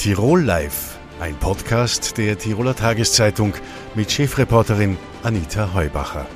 Tirol 0.00 0.40
Live, 0.40 0.98
ein 1.20 1.34
Podcast 1.36 2.16
der 2.16 2.38
Tiroler 2.38 2.74
Tageszeitung 2.74 3.52
mit 3.94 4.10
Chefreporterin 4.10 4.96
Anita 5.22 5.74
Heubacher. 5.74 6.26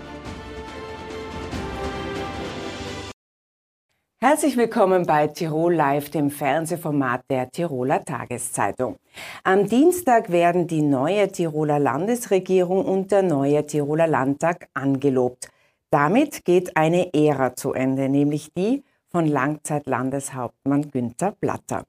Herzlich 4.20 4.58
willkommen 4.58 5.06
bei 5.06 5.28
Tirol 5.28 5.72
Live, 5.72 6.10
dem 6.10 6.28
Fernsehformat 6.28 7.22
der 7.30 7.50
Tiroler 7.50 8.04
Tageszeitung. 8.04 8.96
Am 9.44 9.66
Dienstag 9.66 10.30
werden 10.30 10.66
die 10.66 10.82
neue 10.82 11.32
Tiroler 11.32 11.78
Landesregierung 11.78 12.84
und 12.84 13.12
der 13.12 13.22
neue 13.22 13.64
Tiroler 13.64 14.06
Landtag 14.06 14.68
angelobt. 14.74 15.48
Damit 15.88 16.44
geht 16.44 16.76
eine 16.76 17.14
Ära 17.14 17.56
zu 17.56 17.72
Ende, 17.72 18.10
nämlich 18.10 18.52
die 18.52 18.84
von 19.08 19.26
Langzeitlandeshauptmann 19.26 20.90
Günther 20.90 21.30
Platter. 21.40 21.86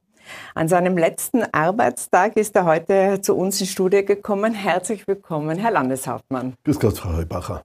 An 0.54 0.68
seinem 0.68 0.98
letzten 0.98 1.44
Arbeitstag 1.54 2.38
ist 2.38 2.56
er 2.56 2.66
heute 2.66 3.22
zu 3.22 3.36
uns 3.36 3.60
in 3.62 3.68
Studie 3.68 4.06
gekommen. 4.06 4.54
Herzlich 4.54 5.08
willkommen, 5.08 5.58
Herr 5.58 5.72
Landeshauptmann. 5.72 6.54
Grüß 6.64 6.80
Gott, 6.80 6.98
Frau 6.98 7.14
Heubacher. 7.14 7.62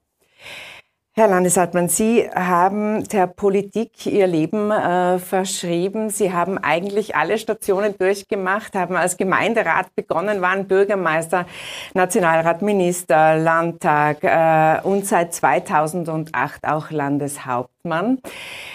Herr 1.12 1.26
Landeshauptmann, 1.26 1.88
Sie 1.88 2.30
haben 2.32 3.02
der 3.08 3.26
Politik 3.26 4.06
Ihr 4.06 4.28
Leben 4.28 4.70
äh, 4.70 5.18
verschrieben. 5.18 6.08
Sie 6.08 6.32
haben 6.32 6.56
eigentlich 6.56 7.16
alle 7.16 7.36
Stationen 7.36 7.98
durchgemacht, 7.98 8.76
haben 8.76 8.94
als 8.94 9.16
Gemeinderat 9.16 9.92
begonnen, 9.96 10.40
waren 10.40 10.68
Bürgermeister, 10.68 11.46
Nationalrat, 11.94 12.62
Minister, 12.62 13.36
Landtag 13.36 14.22
äh, 14.22 14.86
und 14.86 15.04
seit 15.04 15.34
2008 15.34 16.64
auch 16.64 16.92
Landeshauptmann. 16.92 18.20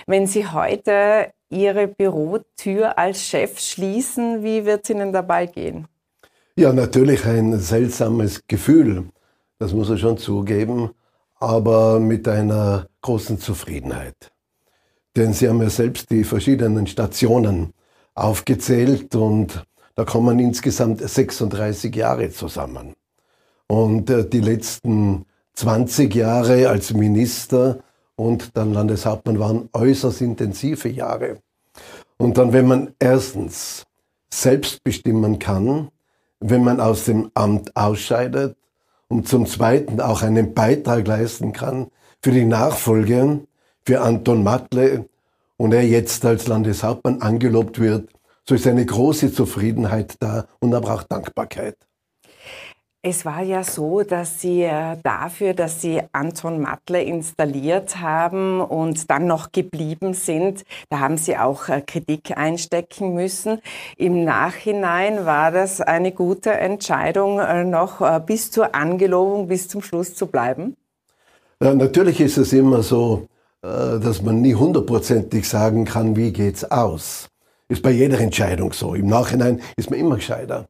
Wenn 0.05 0.27
Sie 0.27 0.45
heute 0.45 1.31
Ihre 1.49 1.87
Bürotür 1.87 2.97
als 2.97 3.21
Chef 3.21 3.59
schließen. 3.59 4.43
Wie 4.43 4.65
wird 4.65 4.83
es 4.83 4.89
Ihnen 4.89 5.13
dabei 5.13 5.45
gehen? 5.45 5.87
Ja, 6.57 6.71
natürlich 6.71 7.25
ein 7.25 7.59
seltsames 7.59 8.41
Gefühl, 8.47 9.09
das 9.59 9.73
muss 9.73 9.89
er 9.89 9.97
schon 9.97 10.17
zugeben, 10.17 10.91
aber 11.35 11.99
mit 11.99 12.27
einer 12.27 12.87
großen 13.01 13.39
Zufriedenheit. 13.39 14.31
Denn 15.15 15.33
Sie 15.33 15.47
haben 15.47 15.61
ja 15.61 15.69
selbst 15.69 16.09
die 16.11 16.23
verschiedenen 16.23 16.87
Stationen 16.87 17.73
aufgezählt 18.13 19.15
und 19.15 19.65
da 19.95 20.03
kommen 20.03 20.39
insgesamt 20.39 21.01
36 21.01 21.95
Jahre 21.95 22.29
zusammen. 22.29 22.93
Und 23.67 24.09
äh, 24.09 24.27
die 24.27 24.41
letzten 24.41 25.25
20 25.53 26.13
Jahre 26.13 26.69
als 26.69 26.93
Minister 26.93 27.79
und 28.15 28.55
dann 28.57 28.73
Landeshauptmann 28.73 29.39
waren 29.39 29.69
äußerst 29.73 30.21
intensive 30.21 30.89
Jahre. 30.89 31.37
Und 32.17 32.37
dann, 32.37 32.53
wenn 32.53 32.67
man 32.67 32.93
erstens 32.99 33.85
selbst 34.33 34.83
bestimmen 34.83 35.39
kann, 35.39 35.89
wenn 36.39 36.63
man 36.63 36.79
aus 36.79 37.05
dem 37.05 37.31
Amt 37.33 37.75
ausscheidet 37.75 38.57
und 39.07 39.27
zum 39.27 39.45
Zweiten 39.45 39.99
auch 39.99 40.21
einen 40.21 40.53
Beitrag 40.53 41.07
leisten 41.07 41.53
kann 41.53 41.87
für 42.21 42.31
die 42.31 42.45
Nachfolge, 42.45 43.41
für 43.85 44.01
Anton 44.01 44.43
Matle 44.43 45.05
und 45.57 45.73
er 45.73 45.83
jetzt 45.83 46.25
als 46.25 46.47
Landeshauptmann 46.47 47.21
angelobt 47.21 47.79
wird, 47.79 48.09
so 48.47 48.55
ist 48.55 48.67
eine 48.67 48.85
große 48.85 49.33
Zufriedenheit 49.33 50.15
da 50.19 50.45
und 50.59 50.73
aber 50.73 50.93
auch 50.93 51.03
Dankbarkeit. 51.03 51.77
Es 53.07 53.23
war 53.23 53.43
ja 53.43 53.63
so, 53.63 54.01
dass 54.01 54.41
Sie 54.41 54.63
äh, 54.63 54.97
dafür, 55.03 55.53
dass 55.53 55.79
Sie 55.79 56.01
Anton 56.11 56.59
Matle 56.59 57.03
installiert 57.03 58.01
haben 58.01 58.59
und 58.59 59.11
dann 59.11 59.27
noch 59.27 59.51
geblieben 59.51 60.15
sind, 60.15 60.63
da 60.89 61.01
haben 61.01 61.17
Sie 61.17 61.37
auch 61.37 61.69
äh, 61.69 61.81
Kritik 61.81 62.35
einstecken 62.35 63.13
müssen. 63.13 63.59
Im 63.95 64.23
Nachhinein 64.23 65.23
war 65.27 65.51
das 65.51 65.81
eine 65.81 66.13
gute 66.13 66.53
Entscheidung, 66.53 67.37
äh, 67.37 67.63
noch 67.63 68.01
bis 68.21 68.49
zur 68.49 68.73
Angelobung, 68.73 69.49
bis 69.49 69.67
zum 69.67 69.83
Schluss 69.83 70.15
zu 70.15 70.25
bleiben? 70.25 70.75
Natürlich 71.59 72.19
ist 72.19 72.37
es 72.37 72.53
immer 72.53 72.81
so, 72.81 73.27
dass 73.61 74.23
man 74.23 74.41
nie 74.41 74.55
hundertprozentig 74.55 75.47
sagen 75.47 75.85
kann, 75.85 76.15
wie 76.15 76.33
geht's 76.33 76.63
aus. 76.63 77.27
Ist 77.69 77.83
bei 77.83 77.91
jeder 77.91 78.19
Entscheidung 78.19 78.73
so. 78.73 78.95
Im 78.95 79.05
Nachhinein 79.05 79.61
ist 79.77 79.91
man 79.91 79.99
immer 79.99 80.15
gescheiter. 80.15 80.65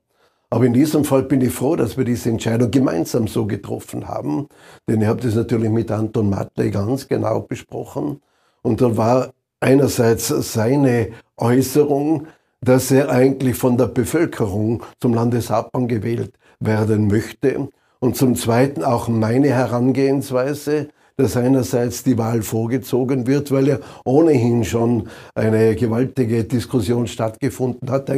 Aber 0.49 0.65
in 0.65 0.73
diesem 0.73 1.03
Fall 1.03 1.23
bin 1.23 1.41
ich 1.41 1.51
froh, 1.51 1.75
dass 1.75 1.97
wir 1.97 2.05
diese 2.05 2.29
Entscheidung 2.29 2.71
gemeinsam 2.71 3.27
so 3.27 3.45
getroffen 3.45 4.07
haben. 4.07 4.47
Denn 4.87 5.01
ich 5.01 5.07
habe 5.07 5.21
das 5.21 5.35
natürlich 5.35 5.69
mit 5.69 5.91
Anton 5.91 6.29
Matle 6.29 6.71
ganz 6.71 7.07
genau 7.07 7.41
besprochen. 7.41 8.21
Und 8.61 8.81
da 8.81 8.95
war 8.95 9.33
einerseits 9.59 10.27
seine 10.27 11.09
Äußerung, 11.37 12.27
dass 12.61 12.91
er 12.91 13.09
eigentlich 13.09 13.55
von 13.55 13.77
der 13.77 13.87
Bevölkerung 13.87 14.83
zum 14.99 15.13
Landeshauptmann 15.13 15.87
gewählt 15.87 16.33
werden 16.59 17.07
möchte. 17.07 17.69
Und 17.99 18.15
zum 18.15 18.35
Zweiten 18.35 18.83
auch 18.83 19.07
meine 19.07 19.49
Herangehensweise, 19.49 20.89
dass 21.17 21.37
einerseits 21.37 22.03
die 22.03 22.17
Wahl 22.17 22.41
vorgezogen 22.41 23.27
wird, 23.27 23.51
weil 23.51 23.67
ja 23.67 23.77
ohnehin 24.03 24.63
schon 24.63 25.07
eine 25.33 25.75
gewaltige 25.75 26.43
Diskussion 26.43 27.07
stattgefunden 27.07 27.89
hat. 27.89 28.11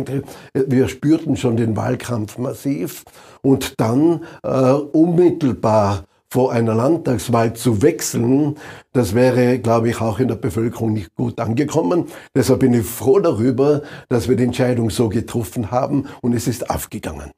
Wir 0.53 0.87
spürten 0.87 1.37
schon 1.37 1.57
den 1.57 1.75
Wahlkampf 1.75 2.37
massiv 2.37 3.03
und 3.41 3.79
dann 3.79 4.21
äh, 4.43 4.71
unmittelbar 4.71 6.05
vor 6.29 6.51
einer 6.51 6.75
Landtagswahl 6.75 7.53
zu 7.53 7.81
wechseln, 7.81 8.55
das 8.91 9.15
wäre, 9.15 9.59
glaube 9.59 9.89
ich, 9.89 10.01
auch 10.01 10.19
in 10.19 10.27
der 10.27 10.35
Bevölkerung 10.35 10.93
nicht 10.93 11.15
gut 11.15 11.39
angekommen. 11.39 12.07
Deshalb 12.35 12.59
bin 12.59 12.73
ich 12.73 12.85
froh 12.85 13.19
darüber, 13.19 13.81
dass 14.09 14.27
wir 14.27 14.35
die 14.35 14.43
Entscheidung 14.43 14.89
so 14.89 15.07
getroffen 15.07 15.71
haben 15.71 16.07
und 16.21 16.33
es 16.33 16.47
ist 16.47 16.69
aufgegangen. 16.69 17.31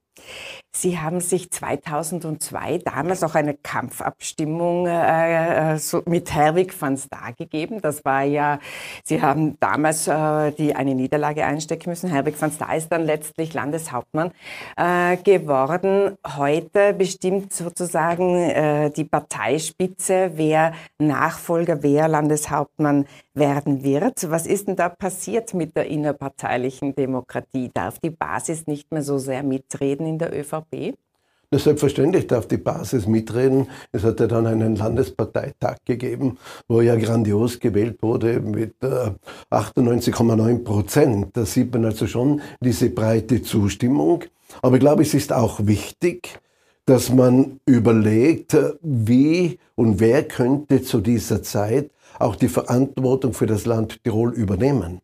Sie 0.72 1.00
haben 1.00 1.20
sich 1.20 1.50
2002 1.50 2.78
damals 2.80 3.24
auch 3.24 3.34
eine 3.34 3.56
Kampfabstimmung 3.56 4.86
äh, 4.86 5.74
äh, 5.74 5.78
so 5.78 6.04
mit 6.06 6.34
Herwig 6.34 6.80
van 6.80 6.96
Staar 6.96 7.34
gegeben. 7.34 7.82
Das 7.82 8.06
war 8.06 8.24
ja, 8.24 8.60
Sie 9.04 9.22
haben 9.22 9.58
damals 9.60 10.08
äh, 10.08 10.52
die 10.52 10.76
eine 10.76 10.94
Niederlage 10.94 11.44
einstecken 11.44 11.90
müssen. 11.90 12.10
Herwig 12.10 12.40
van 12.40 12.52
Staar 12.52 12.78
ist 12.78 12.90
dann 12.90 13.04
letztlich 13.04 13.54
Landeshauptmann 13.54 14.32
äh, 14.78 15.18
geworden. 15.18 16.18
Heute 16.38 16.94
bestimmt 16.94 17.52
sozusagen 17.52 18.36
äh, 18.36 18.92
die 18.92 19.06
Parteispitze, 19.06 20.34
wer 20.36 20.74
Nachfolger, 21.00 21.82
wer 21.82 22.08
Landeshauptmann 22.08 23.06
werden 23.34 23.84
wird. 23.84 24.30
Was 24.30 24.46
ist 24.46 24.68
denn 24.68 24.76
da 24.76 24.90
passiert 24.90 25.56
mit 25.56 25.76
der 25.76 25.88
innerparteilichen 25.88 26.94
Demokratie? 26.94 27.72
Darf 27.74 27.98
die 28.00 28.12
Basis 28.12 28.68
nicht 28.68 28.92
mehr 28.92 29.02
so 29.02 29.18
sehr 29.18 29.42
mitreden 29.42 30.06
in 30.06 30.20
der 30.20 30.38
ÖVP? 30.38 30.59
Na, 31.52 31.58
selbstverständlich 31.58 32.28
darf 32.28 32.48
die 32.48 32.58
Basis 32.58 33.08
mitreden. 33.08 33.68
Es 33.92 34.04
hat 34.04 34.20
ja 34.20 34.28
dann 34.28 34.46
einen 34.46 34.76
Landesparteitag 34.76 35.78
gegeben, 35.84 36.38
wo 36.68 36.82
ja 36.82 36.96
grandios 36.96 37.60
gewählt 37.60 38.04
wurde 38.04 38.40
mit 38.40 38.76
äh, 38.84 39.12
98,9 39.50 40.64
Prozent. 40.64 41.30
Da 41.34 41.46
sieht 41.46 41.74
man 41.74 41.86
also 41.86 42.06
schon 42.06 42.42
diese 42.62 42.92
breite 42.92 43.42
Zustimmung. 43.42 44.26
Aber 44.62 44.76
ich 44.76 44.80
glaube, 44.80 45.02
es 45.02 45.16
ist 45.16 45.34
auch 45.34 45.66
wichtig, 45.66 46.40
dass 46.86 47.12
man 47.12 47.60
überlegt, 47.66 48.56
wie 48.82 49.58
und 49.74 50.00
wer 50.00 50.28
könnte 50.28 50.84
zu 50.84 51.02
dieser 51.02 51.42
Zeit 51.42 51.90
auch 52.20 52.36
die 52.36 52.48
Verantwortung 52.48 53.34
für 53.34 53.48
das 53.48 53.66
Land 53.66 54.04
Tirol 54.04 54.34
übernehmen. 54.34 55.02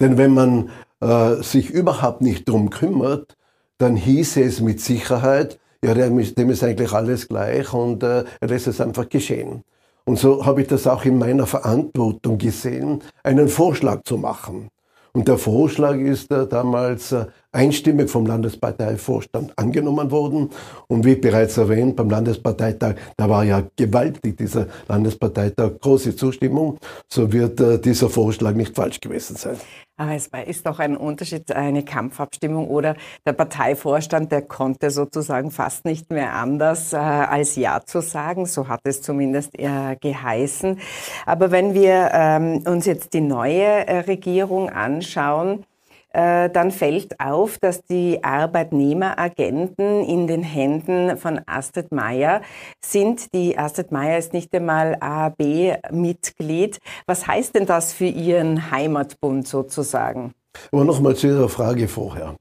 Denn 0.00 0.16
wenn 0.16 0.32
man 0.32 0.70
äh, 1.00 1.42
sich 1.42 1.68
überhaupt 1.68 2.22
nicht 2.22 2.48
drum 2.48 2.70
kümmert, 2.70 3.36
dann 3.82 3.96
hieße 3.96 4.42
es 4.42 4.60
mit 4.60 4.80
Sicherheit, 4.80 5.58
ja, 5.84 5.94
dem 5.94 6.18
ist, 6.18 6.62
eigentlich 6.62 6.92
alles 6.92 7.26
gleich 7.26 7.72
und 7.74 8.02
äh, 8.04 8.24
er 8.40 8.48
lässt 8.48 8.68
es 8.68 8.80
einfach 8.80 9.08
geschehen. 9.08 9.64
Und 10.04 10.18
so 10.18 10.46
habe 10.46 10.62
ich 10.62 10.68
das 10.68 10.86
auch 10.86 11.04
in 11.04 11.18
meiner 11.18 11.46
Verantwortung 11.46 12.38
gesehen, 12.38 13.02
einen 13.24 13.48
Vorschlag 13.48 14.04
zu 14.04 14.16
machen. 14.16 14.68
Und 15.12 15.26
der 15.28 15.38
Vorschlag 15.38 15.96
ist 15.96 16.30
äh, 16.30 16.46
damals 16.46 17.12
äh, 17.12 17.26
einstimmig 17.52 18.10
vom 18.10 18.26
Landesparteivorstand 18.26 19.52
angenommen 19.56 20.10
worden. 20.10 20.50
Und 20.88 21.04
wie 21.04 21.14
bereits 21.14 21.56
erwähnt, 21.58 21.96
beim 21.96 22.10
Landesparteitag, 22.10 22.96
da 23.16 23.28
war 23.28 23.44
ja 23.44 23.62
gewaltig 23.76 24.38
dieser 24.38 24.66
Landesparteitag, 24.88 25.72
große 25.80 26.16
Zustimmung. 26.16 26.78
So 27.08 27.32
wird 27.32 27.60
äh, 27.60 27.78
dieser 27.78 28.08
Vorschlag 28.08 28.54
nicht 28.54 28.74
falsch 28.74 29.00
gewesen 29.00 29.36
sein. 29.36 29.56
Aber 29.98 30.14
es 30.14 30.30
ist 30.46 30.66
doch 30.66 30.78
ein 30.78 30.96
Unterschied, 30.96 31.52
eine 31.52 31.84
Kampfabstimmung 31.84 32.68
oder 32.68 32.96
der 33.26 33.34
Parteivorstand, 33.34 34.32
der 34.32 34.42
konnte 34.42 34.90
sozusagen 34.90 35.50
fast 35.50 35.84
nicht 35.84 36.10
mehr 36.10 36.32
anders 36.32 36.92
äh, 36.92 36.96
als 36.96 37.56
Ja 37.56 37.82
zu 37.84 38.00
sagen. 38.00 38.46
So 38.46 38.68
hat 38.68 38.80
es 38.84 39.02
zumindest 39.02 39.56
äh, 39.58 39.96
geheißen. 40.00 40.80
Aber 41.26 41.50
wenn 41.50 41.74
wir 41.74 42.10
ähm, 42.14 42.62
uns 42.66 42.86
jetzt 42.86 43.12
die 43.12 43.20
neue 43.20 43.86
äh, 43.86 43.98
Regierung 43.98 44.70
anschauen, 44.70 45.64
dann 46.12 46.70
fällt 46.70 47.18
auf, 47.20 47.58
dass 47.58 47.82
die 47.84 48.22
Arbeitnehmeragenten 48.22 50.04
in 50.04 50.26
den 50.26 50.42
Händen 50.42 51.16
von 51.16 51.40
Astrid 51.46 51.90
Meyer 51.92 52.42
sind. 52.84 53.32
Die 53.34 53.56
Astrid 53.56 53.92
Meyer 53.92 54.18
ist 54.18 54.32
nicht 54.32 54.54
einmal 54.54 54.96
AAB-Mitglied. 55.00 56.78
Was 57.06 57.26
heißt 57.26 57.54
denn 57.54 57.66
das 57.66 57.92
für 57.92 58.06
Ihren 58.06 58.70
Heimatbund 58.70 59.48
sozusagen? 59.48 60.34
Aber 60.70 60.84
nochmal 60.84 61.16
zu 61.16 61.28
Ihrer 61.28 61.48
Frage 61.48 61.88
vorher. 61.88 62.36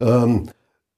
Ähm, 0.00 0.48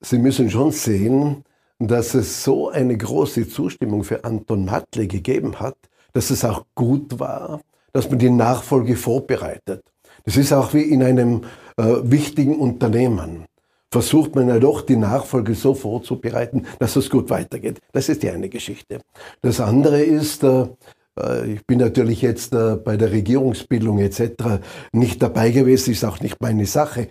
Sie 0.01 0.19
müssen 0.19 0.51
schon 0.51 0.71
sehen, 0.71 1.45
dass 1.79 2.15
es 2.15 2.45
so 2.45 2.69
eine 2.69 2.97
große 2.97 3.49
Zustimmung 3.49 4.05
für 4.05 4.25
Anton 4.25 4.65
Matle 4.65 5.07
gegeben 5.07 5.61
hat, 5.61 5.77
dass 6.13 6.31
es 6.31 6.45
auch 6.45 6.65
gut 6.75 7.19
war, 7.19 7.61
dass 7.93 8.09
man 8.09 8.19
die 8.19 8.31
Nachfolge 8.31 8.97
vorbereitet. 8.97 9.83
Das 10.25 10.37
ist 10.37 10.53
auch 10.53 10.75
wie 10.75 10.83
in 10.83 11.03
einem 11.03 11.43
äh, 11.77 11.85
wichtigen 12.03 12.57
Unternehmen. 12.59 13.45
Versucht 13.91 14.35
man 14.35 14.49
ja 14.49 14.59
doch, 14.59 14.81
die 14.81 14.97
Nachfolge 14.97 15.55
so 15.55 15.75
vorzubereiten, 15.75 16.67
dass 16.79 16.97
es 16.97 17.11
gut 17.11 17.31
weitergeht. 17.31 17.81
Das 17.93 18.09
ist 18.09 18.23
die 18.23 18.31
eine 18.31 18.49
Geschichte. 18.49 19.01
Das 19.41 19.61
andere 19.61 20.03
ist, 20.03 20.43
äh, 20.43 20.67
äh 21.19 21.53
ich 21.53 21.67
bin 21.67 21.79
natürlich 21.79 22.23
jetzt 22.23 22.55
äh, 22.55 22.77
bei 22.77 22.97
der 22.97 23.13
Regierungsbildung 23.13 23.99
etc. 23.99 24.61
nicht 24.93 25.23
dabei 25.23 25.51
gewesen, 25.51 25.93
ist 25.93 26.05
auch 26.05 26.21
nicht 26.21 26.41
meine 26.41 26.67
Sache, 26.67 27.09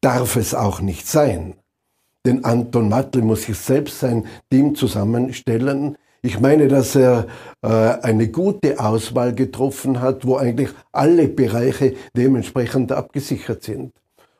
darf 0.00 0.36
es 0.36 0.54
auch 0.54 0.80
nicht 0.80 1.06
sein. 1.06 1.54
Denn 2.26 2.44
Anton 2.44 2.88
Mattel 2.88 3.22
muss 3.22 3.44
sich 3.44 3.56
selbst 3.56 4.00
sein 4.00 4.26
Team 4.50 4.74
zusammenstellen. 4.74 5.96
Ich 6.26 6.40
meine, 6.40 6.66
dass 6.66 6.96
er 6.96 7.28
äh, 7.62 7.68
eine 7.68 8.26
gute 8.26 8.80
Auswahl 8.80 9.32
getroffen 9.32 10.00
hat, 10.00 10.26
wo 10.26 10.34
eigentlich 10.34 10.70
alle 10.90 11.28
Bereiche 11.28 11.94
dementsprechend 12.16 12.90
abgesichert 12.90 13.62
sind 13.62 13.92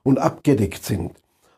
und 0.02 0.18
abgedeckt 0.18 0.84
sind. 0.84 1.12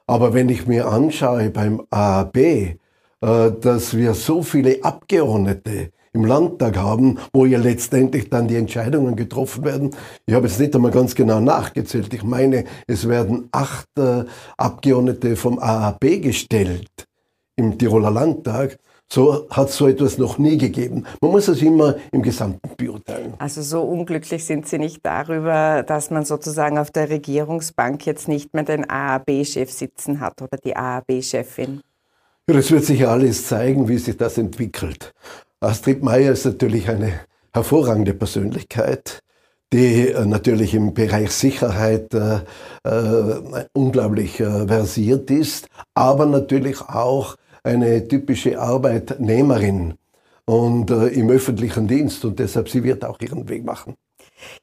Aber 0.06 0.34
wenn 0.34 0.50
ich 0.50 0.66
mir 0.66 0.86
anschaue 0.86 1.48
beim 1.48 1.80
AAB, 1.88 2.36
äh, 2.36 2.76
dass 3.22 3.96
wir 3.96 4.12
so 4.12 4.42
viele 4.42 4.84
Abgeordnete 4.84 5.92
im 6.12 6.26
Landtag 6.26 6.76
haben, 6.76 7.18
wo 7.32 7.46
ja 7.46 7.58
letztendlich 7.58 8.28
dann 8.28 8.48
die 8.48 8.56
Entscheidungen 8.56 9.16
getroffen 9.16 9.64
werden. 9.64 9.92
Ich 10.26 10.34
habe 10.34 10.46
jetzt 10.46 10.60
nicht 10.60 10.74
einmal 10.74 10.90
ganz 10.90 11.14
genau 11.14 11.40
nachgezählt. 11.40 12.12
Ich 12.12 12.22
meine, 12.22 12.64
es 12.86 13.08
werden 13.08 13.48
acht 13.50 13.88
äh, 13.96 14.24
Abgeordnete 14.58 15.36
vom 15.36 15.58
AAB 15.58 16.20
gestellt 16.20 17.06
im 17.56 17.78
Tiroler 17.78 18.10
Landtag. 18.10 18.78
So 19.10 19.46
hat 19.48 19.70
es 19.70 19.76
so 19.76 19.88
etwas 19.88 20.18
noch 20.18 20.36
nie 20.36 20.58
gegeben. 20.58 21.04
Man 21.22 21.30
muss 21.30 21.48
es 21.48 21.62
immer 21.62 21.96
im 22.12 22.22
Gesamten 22.22 22.70
beurteilen. 22.76 23.32
Also 23.38 23.62
so 23.62 23.80
unglücklich 23.80 24.44
sind 24.44 24.68
Sie 24.68 24.78
nicht 24.78 25.00
darüber, 25.04 25.82
dass 25.82 26.10
man 26.10 26.26
sozusagen 26.26 26.78
auf 26.78 26.90
der 26.90 27.08
Regierungsbank 27.08 28.04
jetzt 28.04 28.28
nicht 28.28 28.52
mehr 28.52 28.64
den 28.64 28.88
AAB-Chef 28.88 29.70
sitzen 29.70 30.20
hat 30.20 30.42
oder 30.42 30.58
die 30.62 30.76
AAB-Chefin. 30.76 31.80
Ja, 32.48 32.54
das 32.54 32.70
wird 32.70 32.84
sich 32.84 33.00
ja 33.00 33.08
alles 33.08 33.46
zeigen, 33.46 33.88
wie 33.88 33.98
sich 33.98 34.16
das 34.16 34.36
entwickelt. 34.36 35.14
Astrid 35.60 36.02
Meyer 36.02 36.32
ist 36.32 36.44
natürlich 36.44 36.88
eine 36.90 37.12
hervorragende 37.52 38.12
Persönlichkeit, 38.12 39.20
die 39.72 40.08
äh, 40.08 40.26
natürlich 40.26 40.74
im 40.74 40.92
Bereich 40.92 41.30
Sicherheit 41.30 42.12
äh, 42.14 42.40
äh, 42.84 43.66
unglaublich 43.72 44.38
äh, 44.40 44.66
versiert 44.66 45.30
ist, 45.30 45.68
aber 45.94 46.26
natürlich 46.26 46.80
auch 46.82 47.36
eine 47.68 48.08
typische 48.08 48.58
Arbeitnehmerin 48.58 49.94
und 50.46 50.90
äh, 50.90 51.08
im 51.08 51.28
öffentlichen 51.28 51.86
Dienst 51.86 52.24
und 52.24 52.38
deshalb 52.38 52.68
sie 52.68 52.82
wird 52.82 53.04
auch 53.04 53.20
ihren 53.20 53.48
Weg 53.48 53.64
machen. 53.64 53.94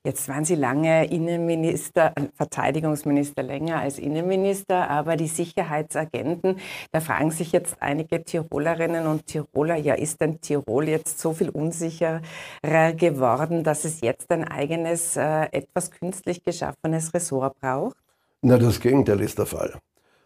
Jetzt 0.03 0.29
waren 0.29 0.45
Sie 0.45 0.55
lange 0.55 1.05
Innenminister, 1.05 2.13
Verteidigungsminister 2.33 3.43
länger 3.43 3.79
als 3.79 3.99
Innenminister, 3.99 4.89
aber 4.89 5.17
die 5.17 5.27
Sicherheitsagenten, 5.27 6.59
da 6.91 7.01
fragen 7.01 7.29
sich 7.29 7.51
jetzt 7.51 7.75
einige 7.81 8.23
Tirolerinnen 8.23 9.05
und 9.05 9.27
Tiroler, 9.27 9.75
ja, 9.75 9.93
ist 9.95 10.21
denn 10.21 10.39
Tirol 10.39 10.87
jetzt 10.87 11.19
so 11.19 11.33
viel 11.33 11.49
unsicherer 11.49 12.21
geworden, 12.63 13.63
dass 13.63 13.83
es 13.83 14.01
jetzt 14.01 14.31
ein 14.31 14.45
eigenes, 14.45 15.17
äh, 15.17 15.47
etwas 15.51 15.91
künstlich 15.91 16.41
geschaffenes 16.43 17.13
Ressort 17.13 17.59
braucht? 17.59 17.97
Na, 18.41 18.57
das 18.57 18.79
Gegenteil 18.79 19.19
ist 19.21 19.37
der 19.37 19.45
Fall. 19.45 19.73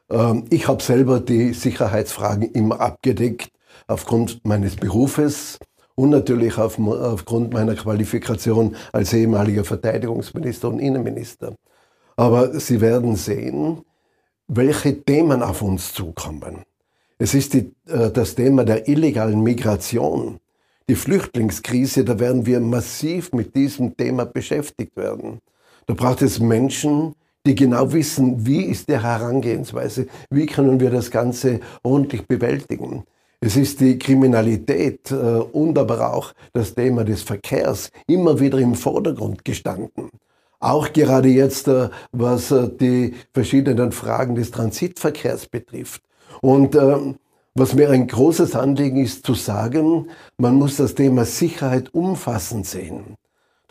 Ähm, 0.09 0.45
ich 0.49 0.67
habe 0.67 0.81
selber 0.81 1.19
die 1.19 1.53
Sicherheitsfragen 1.53 2.51
immer 2.51 2.79
abgedeckt 2.79 3.51
aufgrund 3.87 4.45
meines 4.45 4.75
Berufes 4.75 5.59
und 5.95 6.09
natürlich 6.11 6.57
auf, 6.57 6.79
aufgrund 6.79 7.53
meiner 7.53 7.75
Qualifikation 7.75 8.75
als 8.91 9.13
ehemaliger 9.13 9.63
Verteidigungsminister 9.63 10.69
und 10.69 10.79
Innenminister. 10.79 11.55
Aber 12.15 12.59
Sie 12.59 12.81
werden 12.81 13.15
sehen, 13.15 13.81
welche 14.47 15.03
Themen 15.03 15.43
auf 15.43 15.61
uns 15.61 15.93
zukommen. 15.93 16.63
Es 17.17 17.33
ist 17.33 17.53
die, 17.53 17.73
äh, 17.87 18.09
das 18.11 18.35
Thema 18.35 18.63
der 18.63 18.87
illegalen 18.87 19.41
Migration, 19.43 20.39
die 20.87 20.95
Flüchtlingskrise, 20.95 22.03
da 22.03 22.19
werden 22.19 22.45
wir 22.45 22.59
massiv 22.59 23.31
mit 23.31 23.55
diesem 23.55 23.95
Thema 23.95 24.25
beschäftigt 24.25 24.95
werden. 24.97 25.39
Da 25.85 25.93
braucht 25.93 26.21
es 26.23 26.39
Menschen, 26.39 27.13
die 27.45 27.55
genau 27.55 27.91
wissen, 27.93 28.45
wie 28.45 28.63
ist 28.63 28.89
die 28.89 28.99
Herangehensweise, 28.99 30.07
wie 30.29 30.45
können 30.45 30.79
wir 30.79 30.89
das 30.89 31.09
Ganze 31.09 31.59
ordentlich 31.83 32.27
bewältigen. 32.27 33.03
Es 33.41 33.55
ist 33.55 33.79
die 33.79 33.97
Kriminalität 33.97 35.11
äh, 35.11 35.15
und 35.15 35.77
aber 35.77 36.13
auch 36.13 36.33
das 36.51 36.75
Thema 36.75 37.05
des 37.05 37.21
Verkehrs 37.21 37.89
immer 38.05 38.39
wieder 38.39 38.59
im 38.59 38.75
Vordergrund 38.75 39.45
gestanden. 39.45 40.09
Auch 40.59 40.91
gerade 40.91 41.29
jetzt, 41.29 41.69
äh, 41.69 41.89
was 42.11 42.51
äh, 42.51 42.67
die 42.69 43.13
verschiedenen 43.33 43.93
Fragen 43.93 44.35
des 44.35 44.51
Transitverkehrs 44.51 45.47
betrifft. 45.47 46.01
Und 46.41 46.77
was 47.55 47.73
mir 47.73 47.89
ein 47.89 48.07
großes 48.07 48.55
Anliegen 48.55 49.03
ist 49.03 49.25
zu 49.25 49.33
sagen, 49.33 50.07
man 50.37 50.55
muss 50.55 50.77
das 50.77 50.95
Thema 50.95 51.25
Sicherheit 51.25 51.93
umfassend 51.93 52.65
sehen. 52.65 53.17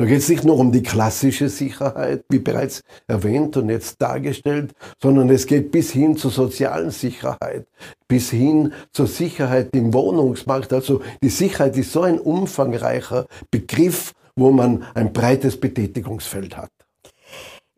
Da 0.01 0.05
geht 0.05 0.19
es 0.19 0.29
nicht 0.29 0.45
nur 0.45 0.57
um 0.57 0.71
die 0.71 0.85
klassische 0.85 1.49
Sicherheit, 1.49 2.25
wie 2.29 2.39
bereits 2.39 2.85
erwähnt 3.09 3.57
und 3.57 3.69
jetzt 3.69 4.01
dargestellt, 4.01 4.73
sondern 5.03 5.29
es 5.29 5.45
geht 5.45 5.73
bis 5.73 5.91
hin 5.91 6.17
zur 6.17 6.31
sozialen 6.31 6.93
Sicherheit, 6.93 7.67
bis 8.07 8.31
hin 8.31 8.73
zur 8.93 9.09
Sicherheit 9.09 9.75
im 9.75 9.93
Wohnungsmarkt. 9.93 10.73
Also 10.73 11.03
die 11.21 11.31
Sicherheit 11.31 11.77
ist 11.77 11.91
so 11.91 12.03
ein 12.03 12.21
umfangreicher 12.21 13.27
Begriff, 13.51 14.13
wo 14.37 14.53
man 14.53 14.85
ein 14.95 15.13
breites 15.13 15.59
Betätigungsfeld 15.59 16.57
hat. 16.57 16.71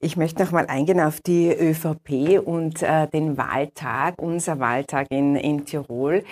Ich 0.03 0.17
möchte 0.17 0.43
noch 0.43 0.51
mal 0.51 0.65
eingehen 0.67 0.99
auf 0.99 1.21
die 1.21 1.51
ÖVP 1.51 2.41
und 2.43 2.83
äh, 2.83 3.07
den 3.09 3.37
Wahltag, 3.37 4.15
unser 4.17 4.59
Wahltag 4.59 5.09
in, 5.11 5.37
in 5.37 5.67
Tirol. 5.67 6.25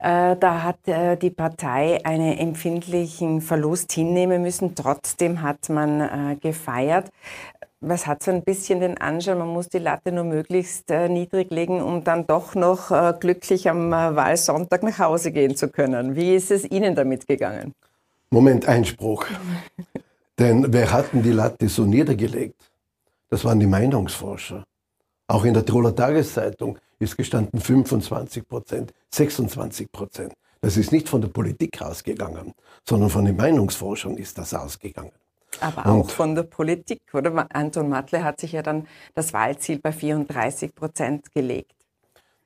Äh, 0.00 0.34
da 0.34 0.64
hat 0.64 0.88
äh, 0.88 1.16
die 1.16 1.30
Partei 1.30 2.04
einen 2.04 2.36
empfindlichen 2.36 3.40
Verlust 3.40 3.92
hinnehmen 3.92 4.42
müssen. 4.42 4.74
Trotzdem 4.74 5.40
hat 5.40 5.68
man 5.68 6.00
äh, 6.00 6.36
gefeiert. 6.40 7.10
Was 7.80 8.08
hat 8.08 8.24
so 8.24 8.32
ein 8.32 8.42
bisschen 8.42 8.80
den 8.80 8.98
Anschein, 8.98 9.38
man 9.38 9.50
muss 9.50 9.68
die 9.68 9.78
Latte 9.78 10.10
nur 10.10 10.24
möglichst 10.24 10.90
äh, 10.90 11.08
niedrig 11.08 11.52
legen, 11.52 11.80
um 11.80 12.02
dann 12.02 12.26
doch 12.26 12.56
noch 12.56 12.90
äh, 12.90 13.14
glücklich 13.20 13.70
am 13.70 13.92
Wahlsonntag 13.92 14.82
nach 14.82 14.98
Hause 14.98 15.30
gehen 15.30 15.54
zu 15.54 15.68
können. 15.68 16.16
Wie 16.16 16.34
ist 16.34 16.50
es 16.50 16.68
Ihnen 16.68 16.96
damit 16.96 17.28
gegangen? 17.28 17.72
Moment, 18.30 18.66
Einspruch. 18.66 19.26
Denn 20.40 20.72
wer 20.72 20.90
hat 20.90 21.12
denn 21.12 21.22
die 21.22 21.30
Latte 21.30 21.68
so 21.68 21.84
niedergelegt? 21.84 22.71
Das 23.32 23.46
waren 23.46 23.58
die 23.58 23.66
Meinungsforscher. 23.66 24.62
Auch 25.26 25.46
in 25.46 25.54
der 25.54 25.64
Tiroler 25.64 25.96
Tageszeitung 25.96 26.78
ist 26.98 27.16
gestanden 27.16 27.60
25 27.60 28.46
Prozent, 28.46 28.92
26 29.08 29.90
Prozent. 29.90 30.34
Das 30.60 30.76
ist 30.76 30.92
nicht 30.92 31.08
von 31.08 31.22
der 31.22 31.28
Politik 31.28 31.80
ausgegangen, 31.80 32.52
sondern 32.86 33.08
von 33.08 33.24
den 33.24 33.36
Meinungsforschern 33.36 34.18
ist 34.18 34.36
das 34.36 34.52
ausgegangen. 34.52 35.12
Aber 35.60 35.86
auch 35.86 36.00
Und, 36.00 36.12
von 36.12 36.34
der 36.34 36.42
Politik, 36.42 37.00
oder? 37.14 37.46
Anton 37.54 37.88
Matle 37.88 38.22
hat 38.22 38.38
sich 38.38 38.52
ja 38.52 38.60
dann 38.60 38.86
das 39.14 39.32
Wahlziel 39.32 39.78
bei 39.78 39.92
34 39.92 40.74
Prozent 40.74 41.32
gelegt. 41.32 41.72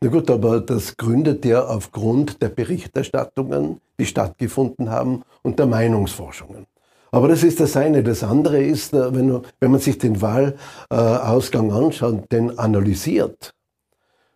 Na 0.00 0.08
gut, 0.08 0.30
aber 0.30 0.60
das 0.60 0.96
gründet 0.96 1.44
ja 1.44 1.66
aufgrund 1.66 2.40
der 2.40 2.50
Berichterstattungen, 2.50 3.80
die 3.98 4.06
stattgefunden 4.06 4.88
haben 4.88 5.24
und 5.42 5.58
der 5.58 5.66
Meinungsforschungen. 5.66 6.68
Aber 7.16 7.28
das 7.28 7.42
ist 7.42 7.60
das 7.60 7.78
eine. 7.78 8.02
Das 8.02 8.22
andere 8.22 8.62
ist, 8.62 8.92
äh, 8.92 9.14
wenn, 9.14 9.40
wenn 9.58 9.70
man 9.70 9.80
sich 9.80 9.96
den 9.96 10.20
Wahlausgang 10.20 11.72
anschaut, 11.72 12.30
den 12.30 12.58
analysiert, 12.58 13.54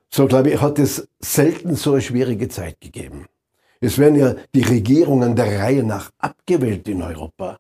so 0.08 0.26
glaube 0.26 0.48
ich, 0.48 0.62
hat 0.62 0.78
es 0.78 1.06
selten 1.20 1.76
so 1.76 1.92
eine 1.92 2.00
schwierige 2.00 2.48
Zeit 2.48 2.80
gegeben. 2.80 3.26
Es 3.82 3.98
werden 3.98 4.16
ja 4.16 4.34
die 4.54 4.62
Regierungen 4.62 5.36
der 5.36 5.60
Reihe 5.60 5.84
nach 5.84 6.10
abgewählt 6.20 6.88
in 6.88 7.02
Europa. 7.02 7.58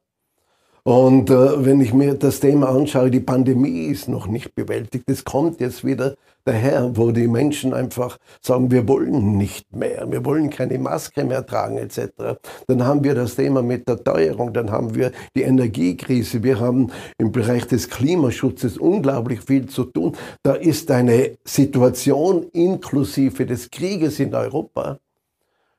Und 0.84 1.28
äh, 1.28 1.66
wenn 1.66 1.82
ich 1.82 1.92
mir 1.92 2.14
das 2.14 2.40
Thema 2.40 2.70
anschaue, 2.70 3.10
die 3.10 3.20
Pandemie 3.20 3.88
ist 3.88 4.08
noch 4.08 4.26
nicht 4.26 4.54
bewältigt. 4.54 5.04
Es 5.10 5.22
kommt 5.22 5.60
jetzt 5.60 5.84
wieder 5.84 6.16
daher, 6.44 6.96
wo 6.96 7.10
die 7.10 7.28
Menschen 7.28 7.74
einfach 7.74 8.18
sagen, 8.40 8.70
wir 8.70 8.86
wollen 8.88 9.36
nicht 9.36 9.74
mehr, 9.74 10.10
wir 10.10 10.24
wollen 10.24 10.50
keine 10.50 10.78
Maske 10.78 11.24
mehr 11.24 11.44
tragen 11.44 11.78
etc. 11.78 12.38
Dann 12.66 12.84
haben 12.84 13.04
wir 13.04 13.14
das 13.14 13.36
Thema 13.36 13.62
mit 13.62 13.88
der 13.88 14.02
Teuerung, 14.02 14.52
dann 14.52 14.70
haben 14.70 14.94
wir 14.94 15.12
die 15.34 15.42
Energiekrise, 15.42 16.42
wir 16.42 16.60
haben 16.60 16.90
im 17.18 17.32
Bereich 17.32 17.66
des 17.66 17.88
Klimaschutzes 17.88 18.78
unglaublich 18.78 19.40
viel 19.42 19.66
zu 19.66 19.84
tun. 19.84 20.16
Da 20.42 20.54
ist 20.54 20.90
eine 20.90 21.38
Situation 21.44 22.46
inklusive 22.52 23.46
des 23.46 23.70
Krieges 23.70 24.20
in 24.20 24.34
Europa, 24.34 24.98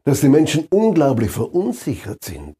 dass 0.03 0.21
die 0.21 0.29
Menschen 0.29 0.67
unglaublich 0.69 1.31
verunsichert 1.31 2.23
sind. 2.23 2.55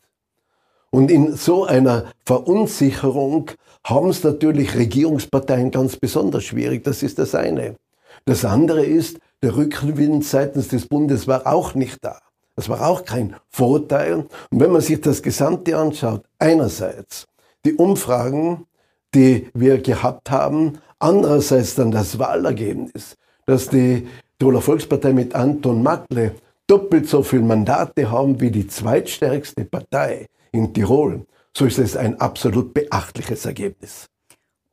Und 0.92 1.10
in 1.10 1.36
so 1.36 1.66
einer 1.66 2.12
Verunsicherung 2.26 3.52
haben 3.84 4.10
es 4.10 4.24
natürlich 4.24 4.76
Regierungsparteien 4.76 5.72
ganz 5.72 5.96
besonders 5.96 6.44
schwierig. 6.44 6.84
Das 6.84 7.02
ist 7.02 7.18
das 7.18 7.34
eine. 7.34 7.76
Das 8.26 8.46
andere 8.46 8.86
ist, 8.86 9.18
der 9.42 9.56
Rückenwind 9.56 10.24
seitens 10.24 10.68
des 10.68 10.88
Bundes 10.88 11.28
war 11.28 11.48
auch 11.48 11.74
nicht 11.74 11.98
da. 12.04 12.20
Das 12.56 12.70
war 12.70 12.88
auch 12.88 13.06
kein 13.06 13.36
Vorteil. 13.50 14.28
Und 14.52 14.60
wenn 14.60 14.72
man 14.72 14.82
sich 14.82 15.02
das 15.02 15.24
Gesamte 15.24 15.78
anschaut, 15.78 16.24
einerseits 16.38 17.26
die 17.66 17.74
Umfragen, 17.74 18.66
die 19.16 19.50
wir 19.54 19.80
gehabt 19.80 20.30
haben, 20.30 20.80
andererseits 21.00 21.76
dann 21.76 21.92
das 21.92 22.20
Wahlergebnis, 22.20 23.18
dass 23.46 23.70
die 23.70 24.08
Tiroler 24.40 24.62
Volkspartei 24.62 25.14
mit 25.14 25.36
Anton 25.36 25.82
Mackle 25.82 26.36
doppelt 26.68 27.08
so 27.10 27.24
viele 27.24 27.44
Mandate 27.44 28.10
haben 28.10 28.40
wie 28.40 28.52
die 28.52 28.68
zweitstärkste 28.68 29.66
Partei 29.66 30.28
in 30.52 30.74
Tirol, 30.74 31.26
so 31.56 31.66
ist 31.66 31.80
es 31.80 31.98
ein 31.98 32.20
absolut 32.20 32.74
beachtliches 32.74 33.46
Ergebnis. 33.46 34.11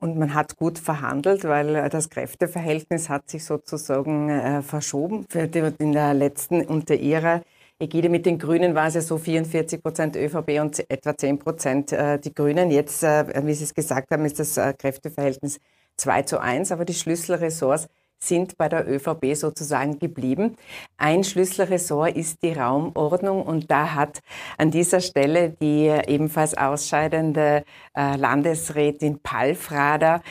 Und 0.00 0.16
man 0.16 0.34
hat 0.34 0.56
gut 0.56 0.78
verhandelt, 0.78 1.44
weil 1.44 1.74
äh, 1.74 1.88
das 1.88 2.08
Kräfteverhältnis 2.08 3.08
hat 3.08 3.28
sich 3.28 3.44
sozusagen 3.44 4.30
äh, 4.30 4.62
verschoben. 4.62 5.26
in 5.32 5.92
der 5.92 6.14
letzten, 6.14 6.62
unter 6.64 6.94
ihrer 6.94 7.42
Ägide 7.80 8.08
mit 8.08 8.26
den 8.26 8.38
Grünen 8.38 8.74
war 8.74 8.88
es 8.88 8.94
ja 8.94 9.00
so 9.00 9.18
44 9.18 9.80
Prozent 9.80 10.16
ÖVP 10.16 10.60
und 10.60 10.90
etwa 10.90 11.16
10 11.16 11.38
Prozent 11.38 11.92
äh, 11.92 12.18
die 12.18 12.34
Grünen. 12.34 12.70
Jetzt, 12.72 13.04
äh, 13.04 13.46
wie 13.46 13.54
Sie 13.54 13.64
es 13.64 13.74
gesagt 13.74 14.10
haben, 14.10 14.24
ist 14.24 14.40
das 14.40 14.56
äh, 14.56 14.72
Kräfteverhältnis 14.72 15.60
2 15.96 16.22
zu 16.22 16.40
1, 16.40 16.72
aber 16.72 16.84
die 16.84 16.94
Schlüsselressorts 16.94 17.88
sind 18.18 18.56
bei 18.58 18.68
der 18.68 18.88
ÖVP 18.88 19.34
sozusagen 19.34 19.98
geblieben. 19.98 20.56
Ein 20.96 21.24
Schlüsselressort 21.24 22.16
ist 22.16 22.42
die 22.42 22.52
Raumordnung 22.52 23.42
und 23.42 23.70
da 23.70 23.94
hat 23.94 24.20
an 24.56 24.70
dieser 24.70 25.00
Stelle 25.00 25.50
die 25.50 25.86
ebenfalls 25.86 26.56
ausscheidende 26.56 27.64
äh, 27.94 28.16
Landesrätin 28.16 29.20
Palfrader 29.20 30.22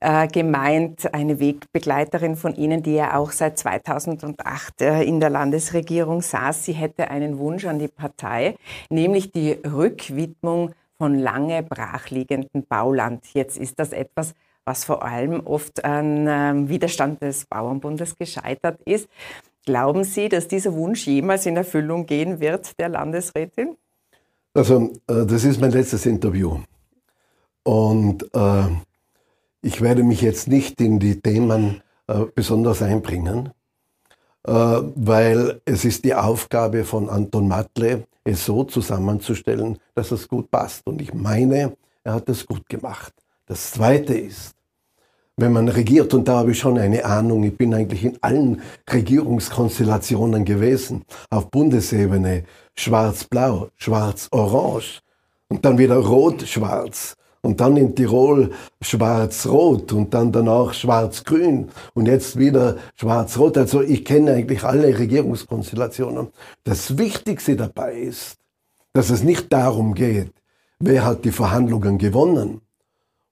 äh, 0.00 0.28
gemeint, 0.28 1.12
eine 1.12 1.40
Wegbegleiterin 1.40 2.36
von 2.36 2.54
Ihnen, 2.54 2.82
die 2.82 2.94
ja 2.94 3.16
auch 3.16 3.32
seit 3.32 3.58
2008 3.58 4.80
äh, 4.80 5.02
in 5.02 5.20
der 5.20 5.30
Landesregierung 5.30 6.22
saß. 6.22 6.64
Sie 6.64 6.72
hätte 6.72 7.10
einen 7.10 7.38
Wunsch 7.38 7.66
an 7.66 7.78
die 7.78 7.88
Partei, 7.88 8.56
nämlich 8.88 9.30
die 9.30 9.52
Rückwidmung 9.52 10.74
von 10.96 11.18
lange 11.18 11.62
brachliegenden 11.62 12.66
Bauland. 12.66 13.26
Jetzt 13.34 13.58
ist 13.58 13.78
das 13.78 13.92
etwas, 13.92 14.34
was 14.70 14.84
vor 14.84 15.02
allem 15.02 15.40
oft 15.40 15.84
an 15.84 16.26
ähm, 16.28 16.68
Widerstand 16.68 17.20
des 17.22 17.44
Bauernbundes 17.46 18.16
gescheitert 18.16 18.78
ist. 18.84 19.08
Glauben 19.66 20.04
Sie, 20.04 20.28
dass 20.28 20.46
dieser 20.46 20.72
Wunsch 20.74 21.08
jemals 21.08 21.44
in 21.44 21.56
Erfüllung 21.56 22.06
gehen 22.06 22.38
wird, 22.38 22.78
der 22.78 22.88
Landesrätin? 22.88 23.76
Also, 24.54 24.92
äh, 25.08 25.26
das 25.26 25.42
ist 25.42 25.60
mein 25.60 25.72
letztes 25.72 26.06
Interview. 26.06 26.60
Und 27.64 28.32
äh, 28.32 28.68
ich 29.60 29.80
werde 29.80 30.04
mich 30.04 30.20
jetzt 30.20 30.46
nicht 30.46 30.80
in 30.80 31.00
die 31.00 31.20
Themen 31.20 31.82
äh, 32.06 32.26
besonders 32.32 32.80
einbringen, 32.80 33.50
äh, 34.46 34.52
weil 34.52 35.60
es 35.64 35.84
ist 35.84 36.04
die 36.04 36.14
Aufgabe 36.14 36.84
von 36.84 37.10
Anton 37.10 37.48
Matle, 37.48 38.04
es 38.22 38.44
so 38.44 38.62
zusammenzustellen, 38.62 39.78
dass 39.96 40.12
es 40.12 40.28
gut 40.28 40.48
passt. 40.48 40.86
Und 40.86 41.02
ich 41.02 41.12
meine, 41.12 41.76
er 42.04 42.14
hat 42.14 42.28
es 42.28 42.46
gut 42.46 42.68
gemacht. 42.68 43.12
Das 43.46 43.72
Zweite 43.72 44.14
ist, 44.16 44.54
wenn 45.36 45.52
man 45.52 45.68
regiert, 45.68 46.12
und 46.14 46.28
da 46.28 46.38
habe 46.38 46.52
ich 46.52 46.58
schon 46.58 46.78
eine 46.78 47.04
Ahnung, 47.04 47.42
ich 47.44 47.56
bin 47.56 47.72
eigentlich 47.72 48.04
in 48.04 48.18
allen 48.20 48.62
Regierungskonstellationen 48.90 50.44
gewesen, 50.44 51.04
auf 51.30 51.50
Bundesebene, 51.50 52.44
schwarz-blau, 52.76 53.68
schwarz-orange 53.76 55.00
und 55.48 55.64
dann 55.64 55.78
wieder 55.78 55.96
rot-schwarz 55.96 57.16
und 57.42 57.60
dann 57.60 57.76
in 57.76 57.94
Tirol 57.94 58.52
schwarz-rot 58.82 59.92
und 59.92 60.12
dann 60.12 60.32
danach 60.32 60.74
schwarz-grün 60.74 61.70
und 61.94 62.06
jetzt 62.06 62.38
wieder 62.38 62.76
schwarz-rot. 62.96 63.56
Also 63.56 63.82
ich 63.82 64.04
kenne 64.04 64.32
eigentlich 64.32 64.62
alle 64.62 64.98
Regierungskonstellationen. 64.98 66.28
Das 66.64 66.98
Wichtigste 66.98 67.56
dabei 67.56 67.94
ist, 67.94 68.36
dass 68.92 69.10
es 69.10 69.22
nicht 69.22 69.52
darum 69.52 69.94
geht, 69.94 70.32
wer 70.78 71.04
hat 71.04 71.24
die 71.24 71.32
Verhandlungen 71.32 71.98
gewonnen 71.98 72.60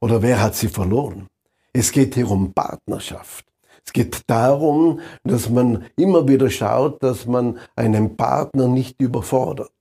oder 0.01 0.23
wer 0.23 0.41
hat 0.41 0.55
sie 0.55 0.69
verloren. 0.69 1.27
Es 1.73 1.93
geht 1.93 2.15
hier 2.15 2.31
um 2.31 2.53
Partnerschaft. 2.53 3.45
Es 3.85 3.93
geht 3.93 4.23
darum, 4.27 5.01
dass 5.25 5.49
man 5.49 5.87
immer 5.97 6.29
wieder 6.29 6.51
schaut, 6.51 7.03
dass 7.03 7.27
man 7.27 7.59
einen 7.77 8.17
Partner 8.17 8.69
nicht 8.69 9.01
überfordert. 9.01 9.73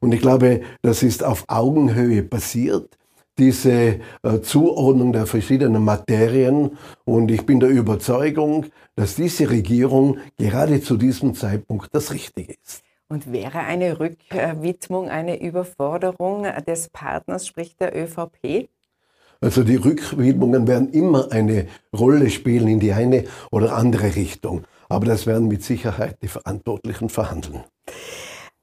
Und 0.00 0.12
ich 0.12 0.20
glaube, 0.20 0.62
das 0.82 1.02
ist 1.02 1.24
auf 1.24 1.44
Augenhöhe 1.48 2.22
passiert 2.22 2.98
diese 3.38 4.00
äh, 4.22 4.40
Zuordnung 4.42 5.12
der 5.12 5.26
verschiedenen 5.26 5.84
Materien. 5.84 6.76
Und 7.04 7.30
ich 7.30 7.46
bin 7.46 7.60
der 7.60 7.70
Überzeugung, 7.70 8.66
dass 8.96 9.14
diese 9.14 9.48
Regierung 9.48 10.18
gerade 10.36 10.82
zu 10.82 10.96
diesem 10.96 11.34
Zeitpunkt 11.34 11.88
das 11.92 12.12
Richtige 12.12 12.52
ist. 12.52 12.82
Und 13.08 13.32
wäre 13.32 13.60
eine 13.60 14.00
Rückwidmung 14.00 15.08
eine 15.08 15.40
Überforderung 15.40 16.46
des 16.66 16.90
Partners, 16.90 17.46
sprich 17.46 17.76
der 17.76 17.96
ÖVP? 17.96 18.68
Also 19.40 19.62
die 19.62 19.76
Rückwidmungen 19.76 20.66
werden 20.66 20.90
immer 20.90 21.30
eine 21.30 21.68
Rolle 21.96 22.28
spielen 22.30 22.66
in 22.66 22.80
die 22.80 22.92
eine 22.92 23.24
oder 23.52 23.76
andere 23.76 24.16
Richtung. 24.16 24.64
Aber 24.88 25.06
das 25.06 25.26
werden 25.26 25.48
mit 25.48 25.62
Sicherheit 25.62 26.18
die 26.22 26.28
Verantwortlichen 26.28 27.08
verhandeln. 27.08 27.62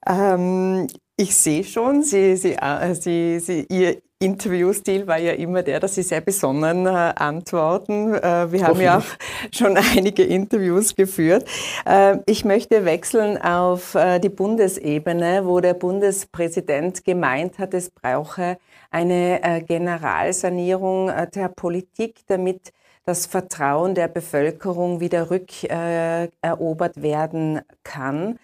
Ähm, 0.06 0.86
ich 1.16 1.34
sehe 1.34 1.64
schon, 1.64 2.02
Sie, 2.02 2.36
Sie, 2.36 2.52
äh, 2.52 2.94
Sie, 2.94 3.40
Sie, 3.40 3.66
Ihr 3.70 3.96
Interviewstil 4.18 5.06
war 5.06 5.18
ja 5.18 5.32
immer 5.32 5.62
der, 5.62 5.80
dass 5.80 5.94
Sie 5.94 6.02
sehr 6.02 6.20
besonnen 6.20 6.86
äh, 6.86 6.88
antworten. 6.88 8.14
Äh, 8.14 8.50
wir 8.50 8.66
haben 8.66 8.80
ja 8.80 8.98
auch 8.98 9.04
schon 9.54 9.76
einige 9.76 10.22
Interviews 10.24 10.94
geführt. 10.94 11.46
Äh, 11.84 12.18
ich 12.26 12.44
möchte 12.44 12.84
wechseln 12.84 13.40
auf 13.40 13.94
äh, 13.94 14.18
die 14.18 14.28
Bundesebene, 14.28 15.44
wo 15.44 15.60
der 15.60 15.74
Bundespräsident 15.74 17.04
gemeint 17.04 17.58
hat, 17.58 17.74
es 17.74 17.90
brauche 17.90 18.58
eine 18.90 19.42
äh, 19.42 19.60
Generalsanierung 19.62 21.10
der 21.34 21.48
Politik, 21.48 22.20
damit 22.26 22.72
das 23.06 23.26
Vertrauen 23.26 23.94
der 23.94 24.08
Bevölkerung 24.08 24.98
wieder 24.98 25.30
rückerobert 25.30 26.96
äh, 26.96 27.02
werden 27.02 27.60
kann. 27.84 28.40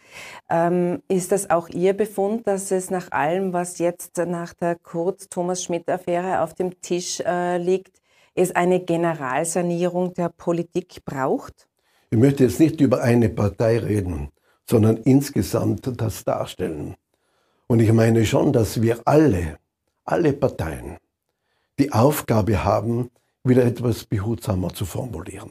Ähm, 0.48 1.02
ist 1.08 1.32
das 1.32 1.50
auch 1.50 1.68
Ihr 1.68 1.94
Befund, 1.94 2.46
dass 2.46 2.70
es 2.70 2.88
nach 2.88 3.10
allem, 3.10 3.52
was 3.52 3.78
jetzt 3.78 4.18
nach 4.18 4.54
der 4.54 4.76
Kurz-Thomas-Schmidt-Affäre 4.76 6.42
auf 6.42 6.54
dem 6.54 6.80
Tisch 6.80 7.20
äh, 7.20 7.58
liegt, 7.58 8.00
es 8.36 8.54
eine 8.54 8.78
Generalsanierung 8.78 10.14
der 10.14 10.28
Politik 10.28 11.04
braucht? 11.04 11.66
Ich 12.10 12.18
möchte 12.18 12.44
jetzt 12.44 12.60
nicht 12.60 12.80
über 12.80 13.02
eine 13.02 13.30
Partei 13.30 13.78
reden, 13.78 14.30
sondern 14.70 14.96
insgesamt 14.98 16.00
das 16.00 16.22
darstellen. 16.22 16.94
Und 17.66 17.80
ich 17.80 17.92
meine 17.92 18.24
schon, 18.24 18.52
dass 18.52 18.80
wir 18.80 19.00
alle, 19.06 19.58
alle 20.04 20.32
Parteien, 20.32 20.98
die 21.80 21.92
Aufgabe 21.92 22.62
haben, 22.62 23.10
wieder 23.44 23.64
etwas 23.64 24.04
behutsamer 24.04 24.72
zu 24.72 24.84
formulieren. 24.84 25.50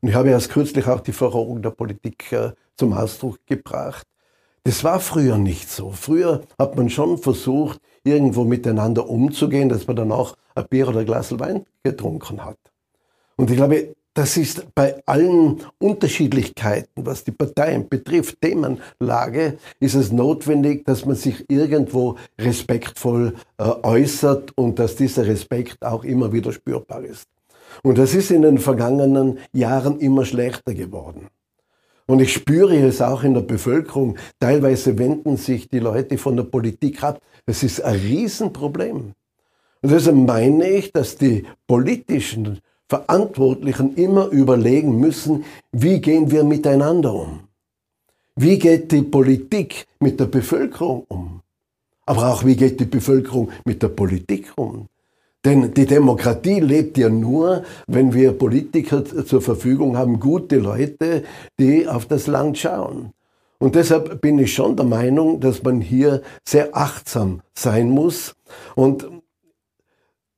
Und 0.00 0.08
ich 0.08 0.14
habe 0.14 0.30
erst 0.30 0.50
kürzlich 0.50 0.86
auch 0.86 1.00
die 1.00 1.12
Verrohung 1.12 1.60
der 1.62 1.70
Politik 1.70 2.32
äh, 2.32 2.52
zum 2.76 2.92
Ausdruck 2.92 3.38
gebracht. 3.46 4.06
Das 4.64 4.84
war 4.84 5.00
früher 5.00 5.38
nicht 5.38 5.70
so. 5.70 5.90
Früher 5.90 6.42
hat 6.58 6.76
man 6.76 6.90
schon 6.90 7.18
versucht, 7.18 7.80
irgendwo 8.04 8.44
miteinander 8.44 9.08
umzugehen, 9.08 9.68
dass 9.68 9.86
man 9.86 9.96
danach 9.96 10.34
ein 10.54 10.66
Bier 10.68 10.88
oder 10.88 11.00
ein 11.00 11.06
Glas 11.06 11.38
Wein 11.38 11.66
getrunken 11.82 12.44
hat. 12.44 12.58
Und 13.36 13.50
ich 13.50 13.56
glaube, 13.56 13.94
das 14.14 14.36
ist 14.36 14.74
bei 14.74 15.00
allen 15.06 15.60
Unterschiedlichkeiten, 15.78 17.06
was 17.06 17.22
die 17.22 17.30
Parteien 17.30 17.88
betrifft, 17.88 18.40
Themenlage, 18.40 19.58
ist 19.78 19.94
es 19.94 20.10
notwendig, 20.10 20.84
dass 20.84 21.06
man 21.06 21.16
sich 21.16 21.44
irgendwo 21.48 22.16
respektvoll 22.38 23.34
äh, 23.58 23.62
äußert 23.62 24.56
und 24.58 24.78
dass 24.78 24.96
dieser 24.96 25.26
Respekt 25.26 25.84
auch 25.84 26.04
immer 26.04 26.32
wieder 26.32 26.52
spürbar 26.52 27.04
ist. 27.04 27.28
Und 27.82 27.98
das 27.98 28.14
ist 28.14 28.30
in 28.30 28.42
den 28.42 28.58
vergangenen 28.58 29.38
Jahren 29.52 30.00
immer 30.00 30.24
schlechter 30.24 30.74
geworden. 30.74 31.28
Und 32.06 32.20
ich 32.20 32.32
spüre 32.32 32.76
es 32.76 33.00
auch 33.00 33.22
in 33.22 33.34
der 33.34 33.42
Bevölkerung. 33.42 34.18
Teilweise 34.40 34.98
wenden 34.98 35.36
sich 35.36 35.68
die 35.68 35.78
Leute 35.78 36.18
von 36.18 36.36
der 36.36 36.42
Politik 36.42 37.04
ab. 37.04 37.20
Das 37.46 37.62
ist 37.62 37.80
ein 37.80 37.94
Riesenproblem. 37.94 39.12
Und 39.82 39.90
deshalb 39.90 40.16
meine 40.16 40.68
ich, 40.68 40.92
dass 40.92 41.16
die 41.16 41.44
politischen 41.68 42.58
Verantwortlichen 42.90 43.94
immer 43.94 44.26
überlegen 44.26 44.98
müssen, 44.98 45.44
wie 45.70 46.00
gehen 46.00 46.32
wir 46.32 46.42
miteinander 46.42 47.14
um? 47.14 47.40
Wie 48.34 48.58
geht 48.58 48.90
die 48.90 49.02
Politik 49.02 49.86
mit 50.00 50.18
der 50.18 50.26
Bevölkerung 50.26 51.04
um? 51.06 51.40
Aber 52.04 52.32
auch 52.32 52.44
wie 52.44 52.56
geht 52.56 52.80
die 52.80 52.86
Bevölkerung 52.86 53.50
mit 53.64 53.80
der 53.80 53.90
Politik 53.90 54.52
um? 54.56 54.88
Denn 55.44 55.72
die 55.72 55.86
Demokratie 55.86 56.58
lebt 56.58 56.98
ja 56.98 57.08
nur, 57.08 57.62
wenn 57.86 58.12
wir 58.12 58.32
Politiker 58.32 59.04
zur 59.04 59.40
Verfügung 59.40 59.96
haben, 59.96 60.18
gute 60.18 60.56
Leute, 60.56 61.22
die 61.60 61.86
auf 61.86 62.06
das 62.06 62.26
Land 62.26 62.58
schauen. 62.58 63.12
Und 63.60 63.76
deshalb 63.76 64.20
bin 64.20 64.38
ich 64.40 64.52
schon 64.52 64.74
der 64.74 64.86
Meinung, 64.86 65.38
dass 65.38 65.62
man 65.62 65.80
hier 65.80 66.22
sehr 66.44 66.76
achtsam 66.76 67.42
sein 67.54 67.88
muss. 67.88 68.34
Und 68.74 69.06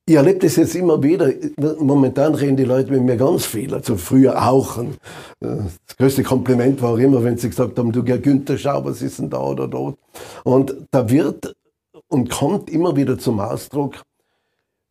ich 0.05 0.15
erlebe 0.15 0.39
das 0.39 0.57
jetzt 0.57 0.75
immer 0.75 1.01
wieder. 1.01 1.31
Momentan 1.79 2.35
reden 2.35 2.57
die 2.57 2.65
Leute 2.65 2.91
mit 2.91 3.03
mir 3.03 3.15
ganz 3.15 3.45
viel. 3.45 3.73
Also 3.73 3.95
früher 3.95 4.49
auch. 4.49 4.83
Das 5.39 5.97
größte 5.97 6.23
Kompliment 6.23 6.81
war 6.81 6.99
immer, 6.99 7.23
wenn 7.23 7.37
sie 7.37 7.49
gesagt 7.49 7.79
haben, 7.79 7.91
du 7.91 8.03
Günther, 8.03 8.57
schau, 8.57 8.83
was 8.83 9.01
ist 9.01 9.19
denn 9.19 9.29
da 9.29 9.41
oder 9.41 9.67
dort. 9.67 9.97
Und 10.43 10.75
da 10.91 11.09
wird 11.09 11.55
und 12.09 12.29
kommt 12.29 12.69
immer 12.69 12.95
wieder 12.95 13.17
zum 13.17 13.39
Ausdruck, 13.39 14.01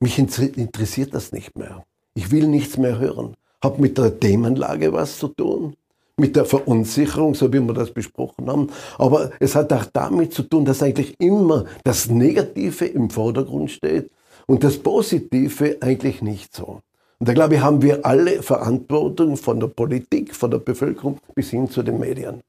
mich 0.01 0.19
interessiert 0.19 1.15
das 1.15 1.33
nicht 1.33 1.57
mehr. 1.57 1.85
Ich 2.15 2.31
will 2.31 2.49
nichts 2.49 2.79
mehr 2.79 2.99
hören. 2.99 3.35
Hat 3.63 3.79
mit 3.79 3.99
der 3.99 4.19
Themenlage 4.19 4.93
was 4.93 5.19
zu 5.19 5.29
tun, 5.29 5.75
mit 6.17 6.37
der 6.37 6.47
Verunsicherung, 6.47 7.35
so 7.35 7.53
wie 7.53 7.61
wir 7.61 7.75
das 7.75 7.93
besprochen 7.93 8.51
haben. 8.51 8.71
Aber 8.99 9.31
es 9.41 9.55
hat 9.55 9.73
auch 9.73 9.85
damit 9.93 10.33
zu 10.33 10.43
tun, 10.43 10.65
dass 10.65 10.83
eigentlich 10.83 11.15
immer 11.21 11.67
das 11.85 12.09
Negative 12.09 12.87
im 12.87 13.11
Vordergrund 13.11 13.71
steht 13.71 14.11
und 14.47 14.65
das 14.65 14.79
Positive 14.79 15.79
eigentlich 15.81 16.23
nicht 16.23 16.55
so. 16.55 16.81
Und 17.19 17.29
da 17.29 17.35
glaube 17.35 17.55
ich, 17.55 17.61
haben 17.61 17.83
wir 17.83 18.05
alle 18.05 18.43
Verantwortung 18.43 19.37
von 19.37 19.61
der 19.61 19.69
Politik, 19.69 20.35
von 20.35 20.51
der 20.51 20.59
Bevölkerung 20.59 21.19
bis 21.35 21.51
hin 21.51 21.71
zu 21.71 21.83
den 21.83 22.01
Medien. 22.01 22.43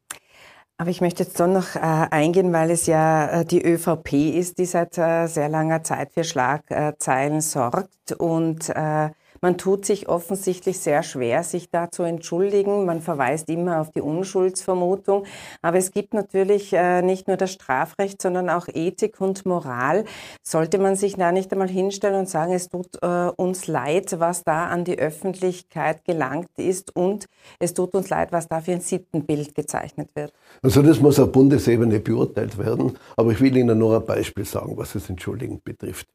Aber 0.77 0.89
ich 0.89 1.01
möchte 1.01 1.23
jetzt 1.23 1.39
doch 1.39 1.47
noch 1.47 1.75
äh, 1.75 1.79
eingehen, 1.79 2.51
weil 2.51 2.71
es 2.71 2.87
ja 2.87 3.41
äh, 3.41 3.45
die 3.45 3.63
ÖVP 3.63 4.13
ist, 4.35 4.57
die 4.57 4.65
seit 4.65 4.97
äh, 4.97 5.27
sehr 5.27 5.47
langer 5.47 5.83
Zeit 5.83 6.11
für 6.11 6.23
Schlagzeilen 6.23 7.41
sorgt 7.41 8.13
und 8.17 8.69
äh, 8.69 9.09
man 9.43 9.57
tut 9.57 9.85
sich 9.85 10.07
offensichtlich 10.07 10.79
sehr 10.79 11.03
schwer, 11.03 11.43
sich 11.43 11.69
da 11.69 11.91
zu 11.91 12.03
entschuldigen. 12.03 12.85
Man 12.85 13.01
verweist 13.01 13.49
immer 13.49 13.81
auf 13.81 13.91
die 13.91 13.99
Unschuldsvermutung. 13.99 15.25
Aber 15.61 15.77
es 15.77 15.91
gibt 15.91 16.13
natürlich 16.13 16.71
äh, 16.71 17.01
nicht 17.01 17.27
nur 17.27 17.35
das 17.35 17.51
Strafrecht, 17.51 18.21
sondern 18.21 18.49
auch 18.49 18.69
Ethik 18.73 19.19
und 19.19 19.45
Moral. 19.45 20.05
Sollte 20.43 20.79
man 20.79 20.95
sich 20.95 21.17
da 21.17 21.33
nicht 21.33 21.51
einmal 21.51 21.67
hinstellen 21.67 22.15
und 22.15 22.29
sagen, 22.29 22.53
es 22.53 22.69
tut 22.69 22.87
äh, 23.01 23.31
uns 23.35 23.67
leid, 23.67 24.17
was 24.17 24.45
da 24.45 24.67
an 24.67 24.85
die 24.85 24.97
Öffentlichkeit 24.97 26.05
gelangt 26.05 26.47
ist 26.55 26.95
und 26.95 27.25
es 27.59 27.73
tut 27.73 27.95
uns 27.95 28.09
leid, 28.09 28.31
was 28.31 28.47
da 28.47 28.61
für 28.61 28.71
ein 28.71 28.79
Sittenbild 28.79 29.55
gezeichnet 29.55 30.07
wird? 30.15 30.31
Also 30.61 30.81
das 30.81 31.01
muss 31.01 31.19
auf 31.19 31.33
Bundesebene 31.33 31.99
beurteilt 31.99 32.57
werden. 32.57 32.97
Aber 33.17 33.33
ich 33.33 33.41
will 33.41 33.57
Ihnen 33.57 33.77
nur 33.77 33.97
ein 33.97 34.05
Beispiel 34.05 34.45
sagen, 34.45 34.77
was 34.77 34.93
das 34.93 35.09
Entschuldigen 35.09 35.59
betrifft. 35.61 36.07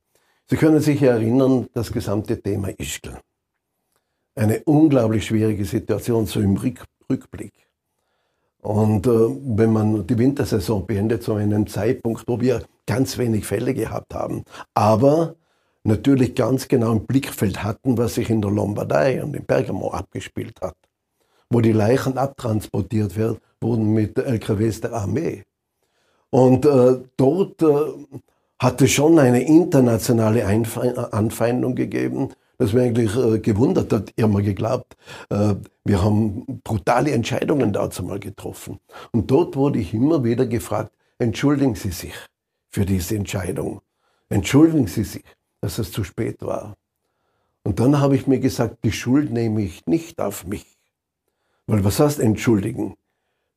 Sie 0.51 0.57
können 0.57 0.81
sich 0.81 1.03
erinnern, 1.03 1.69
das 1.75 1.93
gesamte 1.93 2.41
Thema 2.41 2.71
Ischgl. 2.79 3.19
Eine 4.35 4.63
unglaublich 4.65 5.27
schwierige 5.27 5.67
Situation, 5.67 6.25
so 6.25 6.41
im 6.41 6.57
Rückblick. 6.57 7.53
Und 8.63 9.07
äh, 9.07 9.11
wenn 9.11 9.73
man 9.73 10.07
die 10.07 10.17
Wintersaison 10.17 10.87
beendet, 10.87 11.23
zu 11.23 11.35
einem 11.35 11.67
Zeitpunkt, 11.67 12.25
wo 12.27 12.41
wir 12.41 12.65
ganz 12.87 13.19
wenig 13.19 13.45
Fälle 13.45 13.75
gehabt 13.75 14.15
haben, 14.15 14.45
aber 14.73 15.35
natürlich 15.85 16.35
ganz 16.35 16.67
genau 16.67 16.93
im 16.93 17.07
Blickfeld 17.07 17.63
hatten, 17.63 17.99
was 17.99 18.15
sich 18.15 18.31
in 18.31 18.41
der 18.41 18.51
Lombardei 18.51 19.23
und 19.23 19.37
in 19.37 19.45
Bergamo 19.45 19.91
abgespielt 19.91 20.63
hat, 20.63 20.77
wo 21.51 21.61
die 21.61 21.73
Leichen 21.73 22.17
abtransportiert 22.17 23.17
werden, 23.17 23.39
wurden 23.61 23.93
mit 23.93 24.17
LKWs 24.17 24.81
der 24.81 24.95
Armee. 24.95 25.45
Und 26.31 26.65
äh, 26.65 27.01
dort 27.19 27.63
äh, 27.63 28.07
hatte 28.59 28.89
schon 28.89 29.19
eine 29.19 29.43
internationale 29.43 30.45
Anfeindung 31.13 31.75
gegeben, 31.75 32.31
das 32.59 32.73
mir 32.73 32.83
eigentlich 32.83 33.17
äh, 33.17 33.39
gewundert 33.39 33.93
hat. 33.93 34.13
Ich 34.17 34.23
habe 34.23 34.35
mir 34.35 34.43
geglaubt, 34.43 34.97
äh, 35.31 35.55
wir 35.85 36.03
haben 36.03 36.61
brutale 36.65 37.13
Entscheidungen 37.13 37.73
dazu 37.73 38.03
mal 38.03 38.19
getroffen. 38.19 38.81
Und 39.13 39.31
dort 39.31 39.55
wurde 39.55 39.79
ich 39.79 39.95
immer 39.95 40.25
wieder 40.25 40.45
gefragt, 40.47 40.93
entschuldigen 41.19 41.77
Sie 41.77 41.93
sich 41.93 42.15
für 42.71 42.85
diese 42.85 43.15
Entscheidung. 43.15 43.81
Entschuldigen 44.29 44.89
Sie 44.89 45.05
sich, 45.05 45.25
dass 45.61 45.79
es 45.79 45.93
zu 45.93 46.03
spät 46.03 46.43
war. 46.43 46.77
Und 47.63 47.81
dann 47.81 48.01
habe 48.01 48.17
ich 48.17 48.27
mir 48.27 48.41
gesagt, 48.41 48.85
die 48.85 48.93
Schuld 48.93 49.31
nehme 49.31 49.63
ich 49.63 49.87
nicht 49.87 50.21
auf 50.21 50.47
mich. 50.47 50.79
Weil 51.67 51.85
was 51.85 52.01
heißt 52.01 52.19
entschuldigen? 52.19 52.95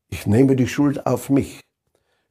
Ich 0.10 0.28
nehme 0.28 0.56
die 0.56 0.68
Schuld 0.68 1.06
auf 1.06 1.30
mich. 1.30 1.62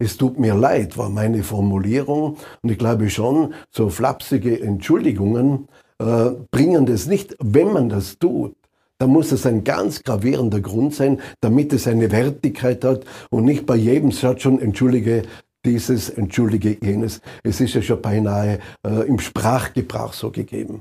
Es 0.01 0.17
tut 0.17 0.39
mir 0.39 0.55
leid, 0.55 0.97
war 0.97 1.11
meine 1.11 1.43
Formulierung. 1.45 2.39
Und 2.63 2.73
ich 2.73 2.79
glaube 2.79 3.11
schon, 3.11 3.53
so 3.71 3.91
flapsige 3.91 4.59
Entschuldigungen 4.61 5.69
äh, 5.99 6.31
bringen 6.51 6.87
das 6.87 7.07
nicht. 7.07 7.37
Wenn 7.39 7.73
man 7.73 7.91
das 7.91 8.19
tut, 8.19 8.57
dann 8.99 9.11
muss 9.11 9.31
es 9.31 9.45
ein 9.45 9.63
ganz 9.63 10.03
gravierender 10.03 10.61
Grund 10.61 10.95
sein, 10.95 11.21
damit 11.43 11.75
es 11.75 11.87
eine 11.87 12.11
Wertigkeit 12.11 12.83
hat 12.83 13.05
und 13.29 13.45
nicht 13.45 13.67
bei 13.67 13.77
jedem 13.77 14.11
Satz 14.11 14.41
schon 14.43 14.59
entschuldige 14.59 15.23
dieses, 15.67 16.09
entschuldige 16.09 16.79
jenes. 16.83 17.21
Es 17.43 17.61
ist 17.61 17.75
ja 17.75 17.83
schon 17.83 18.01
beinahe 18.01 18.59
äh, 18.83 19.07
im 19.07 19.19
Sprachgebrauch 19.19 20.15
so 20.15 20.31
gegeben. 20.31 20.81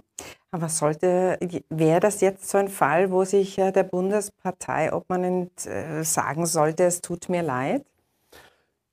Aber 0.51 0.69
sollte, 0.69 1.37
wäre 1.69 1.99
das 1.99 2.21
jetzt 2.21 2.49
so 2.49 2.57
ein 2.57 2.69
Fall, 2.69 3.11
wo 3.11 3.25
sich 3.25 3.57
äh, 3.57 3.73
der 3.73 3.83
Bundespartei, 3.83 4.93
ob 4.93 5.09
man 5.09 5.49
äh, 5.65 6.03
sagen 6.03 6.45
sollte, 6.45 6.85
es 6.85 7.01
tut 7.01 7.27
mir 7.27 7.43
leid? 7.43 7.83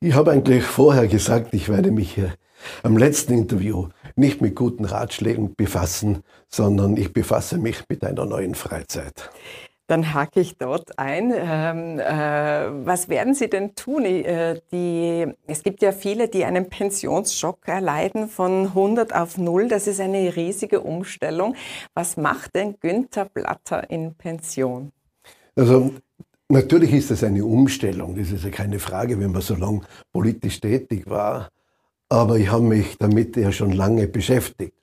Ich 0.01 0.15
habe 0.15 0.31
eigentlich 0.31 0.63
vorher 0.63 1.09
gesagt, 1.09 1.55
ich 1.55 1.71
werde 1.71 1.91
mich 1.91 2.15
hier 2.15 2.35
am 2.83 2.99
letzten 2.99 3.33
Interview 3.33 3.89
nicht 4.15 4.43
mit 4.43 4.55
guten 4.55 4.85
Ratschlägen 4.85 5.55
befassen, 5.57 6.23
sondern 6.49 6.99
ich 6.99 7.15
befasse 7.15 7.57
mich 7.57 7.83
mit 7.89 8.05
einer 8.05 8.27
neuen 8.27 8.55
Freizeit. 8.55 9.31
Dann 9.89 10.13
hake 10.13 10.41
ich 10.41 10.59
dort 10.59 10.99
ein. 10.99 11.33
Ähm, 11.35 11.99
äh, 12.01 12.87
was 12.87 13.09
werden 13.09 13.35
Sie 13.35 13.49
denn 13.49 13.75
tun? 13.75 14.05
Äh, 14.05 14.61
die, 14.73 15.33
es 15.47 15.63
gibt 15.63 15.81
ja 15.81 15.93
viele, 15.93 16.29
die 16.29 16.45
einen 16.45 16.69
Pensionsschock 16.69 17.67
erleiden 17.67 18.29
von 18.29 18.67
100 18.67 19.15
auf 19.15 19.39
0. 19.39 19.69
Das 19.69 19.87
ist 19.87 20.01
eine 20.01 20.35
riesige 20.35 20.81
Umstellung. 20.81 21.55
Was 21.95 22.17
macht 22.17 22.57
denn 22.57 22.77
Günther 22.81 23.27
Blatter 23.27 23.89
in 23.89 24.15
Pension? 24.15 24.91
Also 25.55 25.93
Natürlich 26.49 26.93
ist 26.93 27.11
es 27.11 27.25
eine 27.25 27.45
Umstellung, 27.45 28.15
das 28.17 28.31
ist 28.31 28.45
ja 28.45 28.51
keine 28.51 28.79
Frage, 28.79 29.19
wenn 29.19 29.33
man 29.33 29.43
so 29.43 29.57
lange 29.57 29.81
politisch 30.13 30.61
tätig 30.61 31.09
war. 31.09 31.51
Aber 32.09 32.39
ich 32.39 32.51
habe 32.51 32.63
mich 32.63 32.97
damit 32.99 33.37
ja 33.37 33.51
schon 33.51 33.73
lange 33.73 34.07
beschäftigt. 34.07 34.75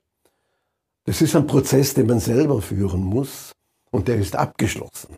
Das 1.04 1.22
ist 1.22 1.34
ein 1.34 1.46
Prozess, 1.46 1.94
den 1.94 2.06
man 2.06 2.20
selber 2.20 2.60
führen 2.60 3.02
muss 3.02 3.52
und 3.90 4.08
der 4.08 4.16
ist 4.16 4.36
abgeschlossen. 4.36 5.16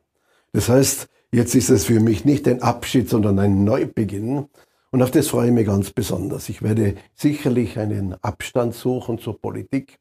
Das 0.53 0.69
heißt, 0.69 1.09
jetzt 1.33 1.55
ist 1.57 1.71
es 1.71 1.87
für 1.87 1.99
mich 1.99 2.25
nicht 2.25 2.47
ein 2.47 2.63
Abschied, 2.63 3.09
sondern 3.09 3.39
ein 3.41 3.65
Neubeginn. 3.65 4.47
Und 4.93 5.03
auf 5.03 5.11
das 5.11 5.29
freue 5.29 5.49
ich 5.49 5.53
mich 5.53 5.67
ganz 5.67 5.91
besonders. 5.91 6.49
Ich 6.49 6.63
werde 6.63 6.95
sicherlich 7.15 7.79
einen 7.79 8.15
Abstand 8.23 8.75
suchen 8.75 9.19
zur 9.19 9.41
Politik 9.41 9.99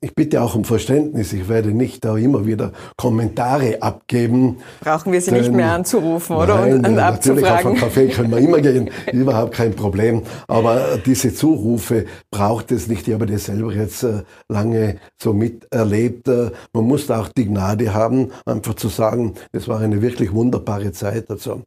ich 0.00 0.14
bitte 0.14 0.40
auch 0.40 0.54
um 0.54 0.64
Verständnis. 0.64 1.32
Ich 1.32 1.48
werde 1.48 1.72
nicht 1.72 2.04
da 2.04 2.16
immer 2.16 2.46
wieder 2.46 2.72
Kommentare 2.96 3.82
abgeben. 3.82 4.58
Brauchen 4.80 5.12
wir 5.12 5.20
Sie 5.20 5.30
denn, 5.30 5.40
nicht 5.40 5.52
mehr 5.52 5.72
anzurufen, 5.72 6.36
oder? 6.36 6.60
Nein, 6.60 6.74
und, 6.74 6.88
und 6.88 6.94
natürlich 6.94 7.44
auf 7.44 7.66
einen 7.66 7.76
Kaffee 7.76 8.08
können 8.08 8.30
wir 8.30 8.38
immer 8.38 8.60
gehen. 8.60 8.88
Überhaupt 9.12 9.52
kein 9.52 9.74
Problem. 9.74 10.22
Aber 10.48 10.96
diese 11.04 11.34
Zurufe 11.34 12.06
braucht 12.30 12.72
es 12.72 12.88
nicht. 12.88 13.06
Ich 13.08 13.14
habe 13.14 13.26
das 13.26 13.44
selber 13.44 13.74
jetzt 13.74 14.04
äh, 14.04 14.22
lange 14.48 14.96
so 15.20 15.34
miterlebt. 15.34 16.28
Äh, 16.28 16.52
man 16.72 16.84
muss 16.84 17.06
da 17.06 17.20
auch 17.20 17.28
die 17.28 17.46
Gnade 17.46 17.92
haben, 17.92 18.30
einfach 18.46 18.74
zu 18.74 18.88
sagen, 18.88 19.34
es 19.52 19.68
war 19.68 19.80
eine 19.80 20.00
wirklich 20.00 20.32
wunderbare 20.32 20.92
Zeit. 20.92 21.30
Also, 21.30 21.62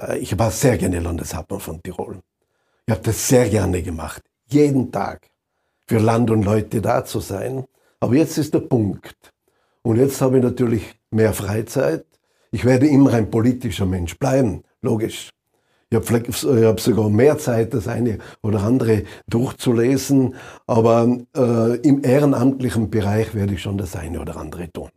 äh, 0.00 0.18
ich 0.18 0.38
war 0.38 0.50
sehr 0.50 0.78
gerne 0.78 1.00
Landeshauptmann 1.00 1.60
von 1.60 1.82
Tirol. 1.82 2.20
Ich 2.86 2.92
habe 2.92 3.02
das 3.02 3.28
sehr 3.28 3.48
gerne 3.48 3.82
gemacht. 3.82 4.22
Jeden 4.46 4.92
Tag 4.92 5.22
für 5.86 5.98
Land 5.98 6.30
und 6.30 6.44
Leute 6.44 6.80
da 6.80 7.04
zu 7.04 7.20
sein. 7.20 7.64
Aber 8.00 8.14
jetzt 8.14 8.38
ist 8.38 8.54
der 8.54 8.60
Punkt. 8.60 9.14
Und 9.82 9.96
jetzt 9.96 10.20
habe 10.20 10.38
ich 10.38 10.42
natürlich 10.42 10.94
mehr 11.10 11.32
Freizeit. 11.32 12.06
Ich 12.50 12.64
werde 12.64 12.86
immer 12.86 13.12
ein 13.14 13.30
politischer 13.30 13.86
Mensch 13.86 14.18
bleiben, 14.18 14.62
logisch. 14.80 15.30
Ich 15.90 15.96
habe 15.96 16.66
hab 16.66 16.80
sogar 16.80 17.08
mehr 17.08 17.38
Zeit, 17.38 17.74
das 17.74 17.86
eine 17.86 18.18
oder 18.42 18.62
andere 18.62 19.04
durchzulesen, 19.28 20.34
aber 20.66 21.18
äh, 21.36 21.76
im 21.80 22.02
ehrenamtlichen 22.02 22.90
Bereich 22.90 23.34
werde 23.34 23.54
ich 23.54 23.62
schon 23.62 23.78
das 23.78 23.94
eine 23.94 24.20
oder 24.20 24.36
andere 24.36 24.72
tun. 24.72 24.90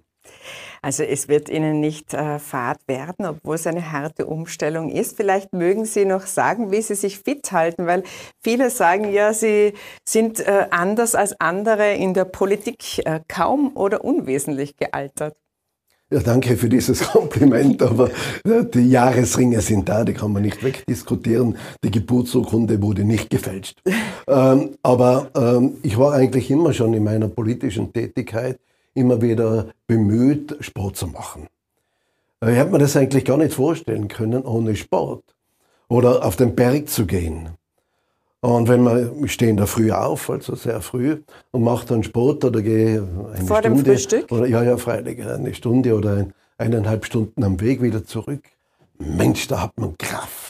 Also 0.81 1.03
es 1.03 1.27
wird 1.27 1.49
Ihnen 1.49 1.79
nicht 1.79 2.13
äh, 2.13 2.39
fad 2.39 2.79
werden, 2.87 3.25
obwohl 3.25 3.55
es 3.55 3.67
eine 3.67 3.91
harte 3.91 4.25
Umstellung 4.25 4.89
ist. 4.89 5.17
Vielleicht 5.17 5.53
mögen 5.53 5.85
Sie 5.85 6.05
noch 6.05 6.25
sagen, 6.25 6.71
wie 6.71 6.81
Sie 6.81 6.95
sich 6.95 7.19
fit 7.19 7.51
halten, 7.51 7.87
weil 7.87 8.03
viele 8.43 8.69
sagen 8.69 9.11
ja, 9.11 9.33
Sie 9.33 9.73
sind 10.07 10.39
äh, 10.39 10.67
anders 10.69 11.15
als 11.15 11.39
andere 11.39 11.93
in 11.93 12.13
der 12.13 12.25
Politik 12.25 13.05
äh, 13.05 13.19
kaum 13.27 13.75
oder 13.75 14.03
unwesentlich 14.03 14.77
gealtert. 14.77 15.35
Ja, 16.09 16.21
danke 16.21 16.55
für 16.55 16.69
dieses 16.69 17.01
Kompliment, 17.11 17.81
aber 17.81 18.09
äh, 18.45 18.63
die 18.63 18.89
Jahresringe 18.89 19.59
sind 19.59 19.89
da, 19.89 20.05
die 20.05 20.13
kann 20.13 20.31
man 20.31 20.43
nicht 20.43 20.63
wegdiskutieren. 20.63 21.57
Die 21.83 21.91
Geburtsurkunde 21.91 22.81
wurde 22.81 23.03
nicht 23.03 23.29
gefälscht. 23.29 23.81
ähm, 24.27 24.77
aber 24.83 25.29
ähm, 25.35 25.77
ich 25.83 25.97
war 25.97 26.13
eigentlich 26.13 26.49
immer 26.49 26.71
schon 26.71 26.93
in 26.93 27.03
meiner 27.03 27.27
politischen 27.27 27.91
Tätigkeit 27.91 28.57
immer 28.97 29.21
wieder 29.21 29.67
bemüht, 29.87 30.57
Sport 30.59 30.97
zu 30.97 31.07
machen. 31.07 31.47
Ich 32.41 32.49
hätte 32.49 32.71
mir 32.71 32.79
das 32.79 32.95
eigentlich 32.95 33.25
gar 33.25 33.37
nicht 33.37 33.53
vorstellen 33.53 34.07
können 34.07 34.43
ohne 34.43 34.75
Sport 34.75 35.23
oder 35.87 36.25
auf 36.25 36.35
den 36.35 36.55
Berg 36.55 36.89
zu 36.89 37.05
gehen. 37.05 37.49
Und 38.41 38.67
wenn 38.67 38.83
man, 38.83 39.23
ich 39.23 39.33
stehe 39.33 39.49
in 39.49 39.57
der 39.57 39.65
Früh 39.65 39.91
auf, 39.91 40.29
also 40.29 40.55
sehr 40.55 40.81
früh, 40.81 41.17
und 41.51 41.63
mache 41.63 41.87
dann 41.87 42.03
Sport 42.03 42.45
oder 42.45 42.61
gehe 42.61 43.01
eine 43.33 43.45
Vor 43.45 43.57
Stunde. 43.57 43.83
dem 43.83 43.85
Frühstück? 43.85 44.31
Oder, 44.31 44.45
ja, 44.45 44.61
ja, 44.63 44.77
freilich, 44.77 45.25
eine 45.25 45.53
Stunde 45.55 45.95
oder 45.95 46.17
ein, 46.17 46.33
eineinhalb 46.57 47.05
Stunden 47.05 47.43
am 47.43 47.59
Weg 47.59 47.81
wieder 47.81 48.05
zurück. 48.05 48.43
Mensch, 48.99 49.47
da 49.47 49.61
hat 49.63 49.77
man 49.79 49.97
Kraft. 49.97 50.46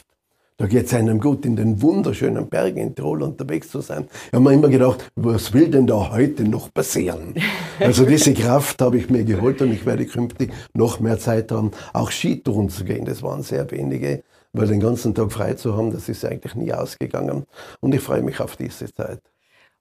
Da 0.60 0.66
geht 0.66 0.86
es 0.86 0.94
einem 0.94 1.20
gut, 1.20 1.46
in 1.46 1.54
den 1.54 1.80
wunderschönen 1.80 2.48
Bergen 2.48 2.78
in 2.78 2.92
Tirol 2.92 3.22
unterwegs 3.22 3.68
zu 3.70 3.80
sein. 3.80 4.08
Ich 4.26 4.32
habe 4.32 4.42
mir 4.42 4.54
immer 4.54 4.68
gedacht, 4.68 5.08
was 5.14 5.52
will 5.52 5.70
denn 5.70 5.86
da 5.86 6.10
heute 6.10 6.42
noch 6.44 6.74
passieren? 6.74 7.34
Also 7.80 8.04
diese 8.04 8.34
Kraft 8.34 8.82
habe 8.82 8.98
ich 8.98 9.08
mir 9.08 9.22
geholt 9.22 9.62
und 9.62 9.70
ich 9.70 9.86
werde 9.86 10.04
künftig 10.04 10.52
noch 10.74 10.98
mehr 10.98 11.16
Zeit 11.16 11.52
haben, 11.52 11.70
auch 11.92 12.10
Skitouren 12.10 12.68
zu 12.70 12.84
gehen. 12.84 13.04
Das 13.04 13.22
waren 13.22 13.44
sehr 13.44 13.70
wenige, 13.70 14.24
weil 14.52 14.66
den 14.66 14.80
ganzen 14.80 15.14
Tag 15.14 15.30
frei 15.30 15.54
zu 15.54 15.76
haben, 15.76 15.92
das 15.92 16.08
ist 16.08 16.24
eigentlich 16.24 16.56
nie 16.56 16.72
ausgegangen. 16.72 17.44
Und 17.78 17.94
ich 17.94 18.00
freue 18.00 18.22
mich 18.22 18.40
auf 18.40 18.56
diese 18.56 18.92
Zeit. 18.92 19.20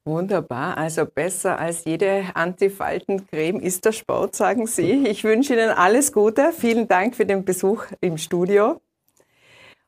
Wunderbar, 0.06 0.78
also 0.78 1.08
besser 1.08 1.58
als 1.58 1.86
jede 1.86 2.26
Antifaltencreme 2.36 3.60
ist 3.62 3.84
der 3.84 3.94
Sport, 3.94 4.36
sagen 4.36 4.68
Sie. 4.68 5.08
Ich 5.08 5.24
wünsche 5.24 5.54
Ihnen 5.54 5.72
alles 5.72 6.12
Gute. 6.12 6.54
Vielen 6.56 6.88
Dank 6.88 7.16
für 7.16 7.26
den 7.26 7.46
Besuch 7.46 7.86
im 8.00 8.20
Studio. 8.20 8.80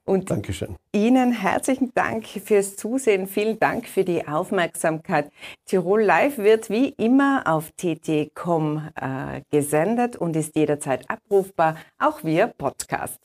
Und 0.09 0.31
Dankeschön. 0.31 0.75
Ihnen 0.91 1.31
herzlichen 1.31 1.91
Dank 1.93 2.25
fürs 2.25 2.75
Zusehen. 2.75 3.27
Vielen 3.27 3.59
Dank 3.59 3.87
für 3.87 4.03
die 4.03 4.27
Aufmerksamkeit. 4.27 5.29
Tirol 5.67 6.01
Live 6.01 6.39
wird 6.39 6.71
wie 6.71 6.89
immer 6.97 7.43
auf 7.45 7.69
tt.com 7.77 8.89
äh, 8.95 9.41
gesendet 9.51 10.15
und 10.15 10.35
ist 10.35 10.55
jederzeit 10.55 11.07
abrufbar, 11.07 11.75
auch 11.99 12.23
via 12.23 12.47
Podcast. 12.47 13.19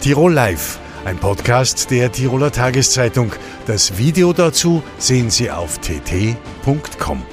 Tirol 0.00 0.32
Live, 0.32 0.78
ein 1.04 1.16
Podcast 1.16 1.90
der 1.90 2.12
Tiroler 2.12 2.52
Tageszeitung. 2.52 3.32
Das 3.66 3.98
Video 3.98 4.32
dazu 4.32 4.84
sehen 4.98 5.28
Sie 5.28 5.50
auf 5.50 5.78
tt.com. 5.78 7.24